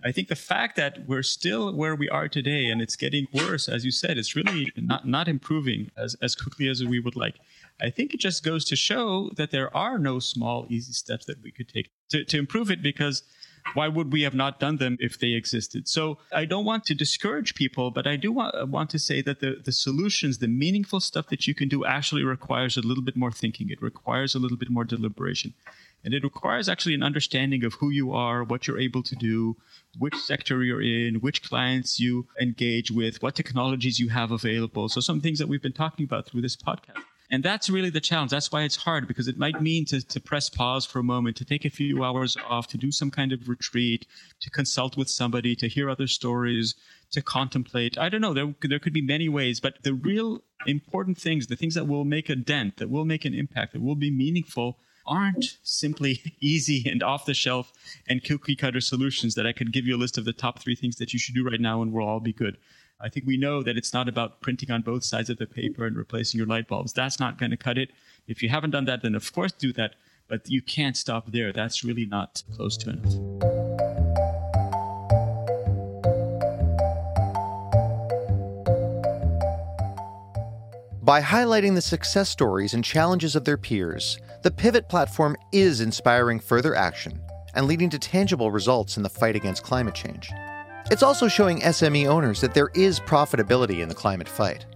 I 0.07 0.13
think 0.13 0.29
the 0.29 0.37
fact 0.37 0.77
that 0.77 1.09
we're 1.09 1.25
still 1.25 1.75
where 1.75 1.97
we 1.97 2.09
are 2.09 2.29
today 2.29 2.67
and 2.67 2.81
it's 2.81 2.95
getting 2.95 3.27
worse, 3.33 3.69
as 3.69 3.85
you 3.85 3.91
said, 3.91 4.19
it's 4.19 4.37
really 4.37 4.71
not, 4.77 5.09
not 5.09 5.27
improving 5.27 5.91
as, 5.97 6.15
as 6.23 6.37
quickly 6.37 6.69
as 6.69 6.85
we 6.85 7.01
would 7.01 7.17
like. 7.17 7.35
I 7.81 7.91
think 7.91 8.15
it 8.15 8.21
just 8.21 8.45
goes 8.45 8.65
to 8.67 8.77
show 8.77 9.31
that 9.37 9.51
there 9.51 9.77
are 9.77 9.99
no 9.99 10.21
small, 10.21 10.65
easy 10.69 10.93
steps 10.93 11.27
that 11.27 11.43
we 11.43 11.51
could 11.51 11.69
take 11.69 11.91
to, 12.11 12.25
to 12.25 12.39
improve 12.39 12.71
it 12.71 12.83
because 12.83 13.25
why 13.75 13.89
would 13.89 14.13
we 14.13 14.23
have 14.23 14.33
not 14.33 14.61
done 14.61 14.77
them 14.77 14.97
if 15.01 15.19
they 15.19 15.33
existed? 15.33 15.89
So 15.89 16.19
I 16.33 16.45
don't 16.45 16.65
want 16.65 16.85
to 16.85 16.95
discourage 16.95 17.57
people, 17.57 17.91
but 17.91 18.07
I 18.07 18.15
do 18.15 18.31
want, 18.31 18.69
want 18.69 18.91
to 18.91 19.01
say 19.01 19.23
that 19.23 19.41
the, 19.41 19.61
the 19.65 19.73
solutions, 19.73 20.39
the 20.39 20.47
meaningful 20.47 21.01
stuff 21.01 21.27
that 21.31 21.49
you 21.49 21.55
can 21.55 21.69
do 21.69 21.85
actually 21.85 22.23
requires 22.23 22.77
a 22.77 22.81
little 22.81 23.03
bit 23.03 23.17
more 23.17 23.33
thinking. 23.33 23.71
It 23.71 23.83
requires 23.83 24.37
a 24.37 24.39
little 24.39 24.57
bit 24.57 24.71
more 24.71 24.85
deliberation. 24.85 25.55
And 26.05 26.15
it 26.15 26.23
requires 26.23 26.69
actually 26.69 26.95
an 26.95 27.03
understanding 27.03 27.65
of 27.65 27.75
who 27.75 27.91
you 27.91 28.13
are, 28.13 28.45
what 28.45 28.67
you're 28.67 28.79
able 28.79 29.03
to 29.03 29.17
do, 29.17 29.57
which 29.99 30.15
sector 30.15 30.63
you're 30.63 30.83
in, 30.83 31.17
which 31.17 31.43
clients 31.43 31.99
you 31.99 32.29
engage 32.41 32.91
with, 32.93 33.23
what 33.23 33.35
technologies 33.35 33.99
you 33.99 34.09
have 34.11 34.31
available. 34.31 34.89
So 34.89 35.01
some 35.01 35.21
things 35.21 35.39
that 35.41 35.49
we've 35.49 35.63
been 35.63 35.73
talking 35.73 36.05
about 36.05 36.27
through 36.27 36.43
this 36.43 36.57
podcast. 36.57 37.03
And 37.31 37.43
that's 37.43 37.69
really 37.69 37.91
the 37.91 38.01
challenge. 38.01 38.31
That's 38.31 38.53
why 38.53 38.63
it's 38.63 38.77
hard 38.77 39.09
because 39.09 39.27
it 39.27 39.37
might 39.39 39.61
mean 39.61 39.85
to, 39.87 40.01
to 40.01 40.21
press 40.21 40.49
pause 40.49 40.87
for 40.87 41.01
a 41.01 41.05
moment, 41.05 41.37
to 41.39 41.45
take 41.45 41.65
a 41.65 41.71
few 41.71 42.05
hours 42.05 42.37
off, 42.49 42.69
to 42.69 42.79
do 42.79 42.93
some 42.93 43.11
kind 43.11 43.33
of 43.33 43.49
retreat, 43.49 44.07
to 44.41 44.51
consult 44.51 44.97
with 44.97 45.11
somebody, 45.11 45.57
to 45.57 45.69
hear 45.69 45.91
other 45.91 46.07
stories, 46.07 46.77
to 47.11 47.23
contemplate. 47.23 47.99
I 47.99 48.09
don't 48.09 48.21
know. 48.21 48.35
There, 48.35 48.55
there 48.63 48.79
could 48.79 48.93
be 48.93 49.03
many 49.03 49.29
ways, 49.29 49.59
but 49.59 49.83
the 49.83 49.95
real 49.95 50.45
important 50.67 51.19
things, 51.19 51.49
the 51.49 51.57
things 51.57 51.75
that 51.75 51.89
will 51.89 52.05
make 52.05 52.29
a 52.29 52.37
dent, 52.37 52.77
that 52.77 52.91
will 52.91 53.05
make 53.05 53.25
an 53.25 53.35
impact, 53.35 53.73
that 53.73 53.83
will 53.83 53.97
be 53.97 54.11
meaningful, 54.11 54.79
aren't 55.07 55.59
simply 55.63 56.35
easy 56.41 56.89
and 56.89 57.03
off 57.03 57.27
the 57.27 57.35
shelf 57.35 57.73
and 58.09 58.25
cookie 58.25 58.57
cutter 58.57 58.81
solutions 58.81 59.35
that 59.35 59.47
I 59.47 59.53
could 59.53 59.73
give 59.73 59.87
you 59.87 59.97
a 59.97 59.99
list 59.99 60.19
of 60.19 60.25
the 60.25 60.33
top 60.33 60.59
three 60.59 60.75
things 60.75 60.97
that 60.97 61.13
you 61.13 61.19
should 61.19 61.35
do 61.35 61.49
right 61.49 61.61
now 61.61 61.83
and 61.83 61.93
we'll 61.93 62.07
all 62.07 62.21
be 62.21 62.33
good. 62.33 62.57
I 63.01 63.09
think 63.09 63.27
we 63.27 63.37
know 63.37 63.63
that 63.63 63.77
it's 63.77 63.93
not 63.93 64.09
about 64.09 64.41
printing 64.41 64.71
on 64.71 64.83
both 64.83 65.05
sides 65.05 65.29
of 65.29 65.37
the 65.37 65.47
paper 65.47 65.87
and 65.87 65.97
replacing 65.97 66.39
your 66.39 66.47
light 66.47 66.67
bulbs. 66.67 66.93
That's 66.93 67.21
not 67.21 67.39
going 67.39 67.51
to 67.51 67.57
cut 67.57 67.77
it. 67.77 67.91
If 68.27 68.43
you 68.43 68.49
haven't 68.49 68.71
done 68.71 68.87
that, 68.87 69.03
then 69.03 69.15
of 69.15 69.33
course 69.33 69.53
do 69.53 69.73
that. 69.75 69.95
But 70.29 70.49
you 70.51 70.63
can't 70.63 70.97
stop 70.97 71.31
there. 71.31 71.53
That's 71.53 71.85
really 71.85 72.07
not 72.07 72.43
close 72.57 72.77
to 72.79 72.91
enough. 72.91 73.66
By 81.07 81.23
highlighting 81.23 81.77
the 81.77 81.83
success 81.83 82.29
stories 82.29 82.75
and 82.75 82.83
challenges 82.83 83.37
of 83.37 83.45
their 83.45 83.57
peers, 83.57 84.19
the 84.43 84.51
Pivot 84.51 84.89
platform 84.89 85.37
is 85.53 85.81
inspiring 85.81 86.41
further 86.41 86.75
action 86.75 87.23
and 87.55 87.69
leading 87.69 87.89
to 87.91 87.99
tangible 88.01 88.51
results 88.51 88.97
in 88.97 89.05
the 89.05 89.09
fight 89.09 89.37
against 89.37 89.63
climate 89.63 89.95
change. 89.95 90.33
It's 90.91 91.05
also 91.05 91.29
showing 91.29 91.61
SME 91.61 92.09
owners 92.09 92.41
that 92.41 92.55
there 92.55 92.71
is 92.75 92.99
profitability 92.99 93.83
in 93.83 93.89
the 93.89 93.95
climate 93.95 94.29
fight. 94.29 94.67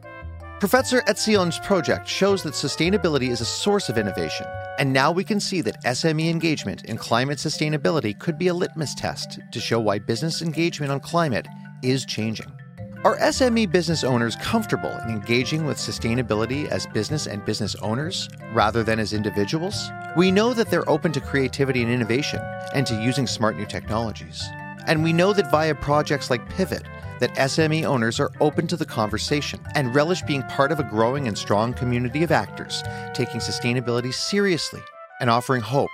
Professor 0.60 1.00
Etzion's 1.08 1.58
project 1.58 2.06
shows 2.06 2.44
that 2.44 2.54
sustainability 2.54 3.30
is 3.30 3.40
a 3.40 3.44
source 3.44 3.88
of 3.88 3.98
innovation, 3.98 4.46
and 4.78 4.92
now 4.92 5.10
we 5.10 5.24
can 5.24 5.40
see 5.40 5.60
that 5.62 5.82
SME 5.82 6.30
engagement 6.30 6.84
in 6.84 6.96
climate 6.96 7.38
sustainability 7.38 8.16
could 8.16 8.38
be 8.38 8.46
a 8.46 8.54
litmus 8.54 8.94
test 8.94 9.40
to 9.50 9.58
show 9.58 9.80
why 9.80 9.98
business 9.98 10.42
engagement 10.42 10.92
on 10.92 11.00
climate 11.00 11.48
is 11.82 12.06
changing. 12.06 12.52
Are 13.02 13.16
SME 13.16 13.72
business 13.72 14.04
owners 14.04 14.36
comfortable 14.36 14.90
in 14.90 15.08
engaging 15.08 15.64
with 15.64 15.78
sustainability 15.78 16.68
as 16.68 16.86
business 16.86 17.26
and 17.26 17.42
business 17.42 17.74
owners 17.76 18.28
rather 18.52 18.82
than 18.82 18.98
as 18.98 19.14
individuals? 19.14 19.90
We 20.18 20.30
know 20.30 20.52
that 20.52 20.70
they're 20.70 20.88
open 20.88 21.10
to 21.12 21.20
creativity 21.22 21.82
and 21.82 21.90
innovation 21.90 22.40
and 22.74 22.86
to 22.86 23.02
using 23.02 23.26
smart 23.26 23.56
new 23.56 23.64
technologies. 23.64 24.46
And 24.86 25.02
we 25.02 25.14
know 25.14 25.32
that 25.32 25.50
via 25.50 25.74
projects 25.76 26.28
like 26.28 26.46
Pivot, 26.50 26.82
that 27.20 27.34
SME 27.36 27.84
owners 27.84 28.20
are 28.20 28.32
open 28.38 28.66
to 28.66 28.76
the 28.76 28.84
conversation 28.84 29.60
and 29.74 29.94
relish 29.94 30.20
being 30.20 30.42
part 30.42 30.70
of 30.70 30.78
a 30.78 30.84
growing 30.84 31.26
and 31.26 31.38
strong 31.38 31.72
community 31.72 32.22
of 32.22 32.30
actors 32.30 32.82
taking 33.14 33.40
sustainability 33.40 34.12
seriously 34.12 34.82
and 35.22 35.30
offering 35.30 35.62
hope 35.62 35.88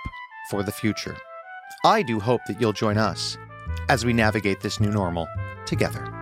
for 0.49 0.61
the 0.61 0.73
future. 0.73 1.15
I 1.85 2.01
do 2.01 2.19
hope 2.19 2.41
that 2.47 2.59
you'll 2.59 2.73
join 2.73 2.97
us 2.97 3.37
as 3.87 4.03
we 4.03 4.11
navigate 4.11 4.59
this 4.59 4.81
new 4.81 4.91
normal 4.91 5.25
together. 5.65 6.16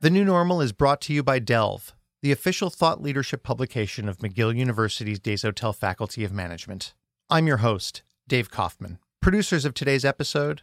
The 0.00 0.10
New 0.10 0.26
Normal 0.26 0.60
is 0.60 0.72
brought 0.72 1.00
to 1.02 1.14
you 1.14 1.22
by 1.22 1.38
Delve 1.38 1.94
the 2.20 2.30
official 2.30 2.68
thought 2.68 3.00
leadership 3.00 3.42
publication 3.42 4.10
of 4.10 4.18
McGill 4.18 4.54
University's 4.54 5.18
Desautels 5.18 5.76
Faculty 5.76 6.22
of 6.22 6.32
Management. 6.32 6.92
I'm 7.30 7.46
your 7.46 7.58
host, 7.58 8.02
Dave 8.28 8.50
Kaufman. 8.50 8.98
Producers 9.22 9.64
of 9.64 9.72
today's 9.72 10.04
episode 10.04 10.62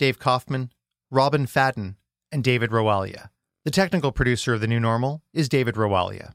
Dave 0.00 0.18
Kaufman, 0.18 0.72
Robin 1.12 1.46
Fadden, 1.46 1.94
and 2.32 2.42
David 2.42 2.70
Rowalia. 2.70 3.28
The 3.64 3.70
technical 3.70 4.10
producer 4.10 4.54
of 4.54 4.60
The 4.60 4.66
New 4.66 4.80
Normal 4.80 5.22
is 5.32 5.48
David 5.48 5.76
Rowalia. 5.76 6.32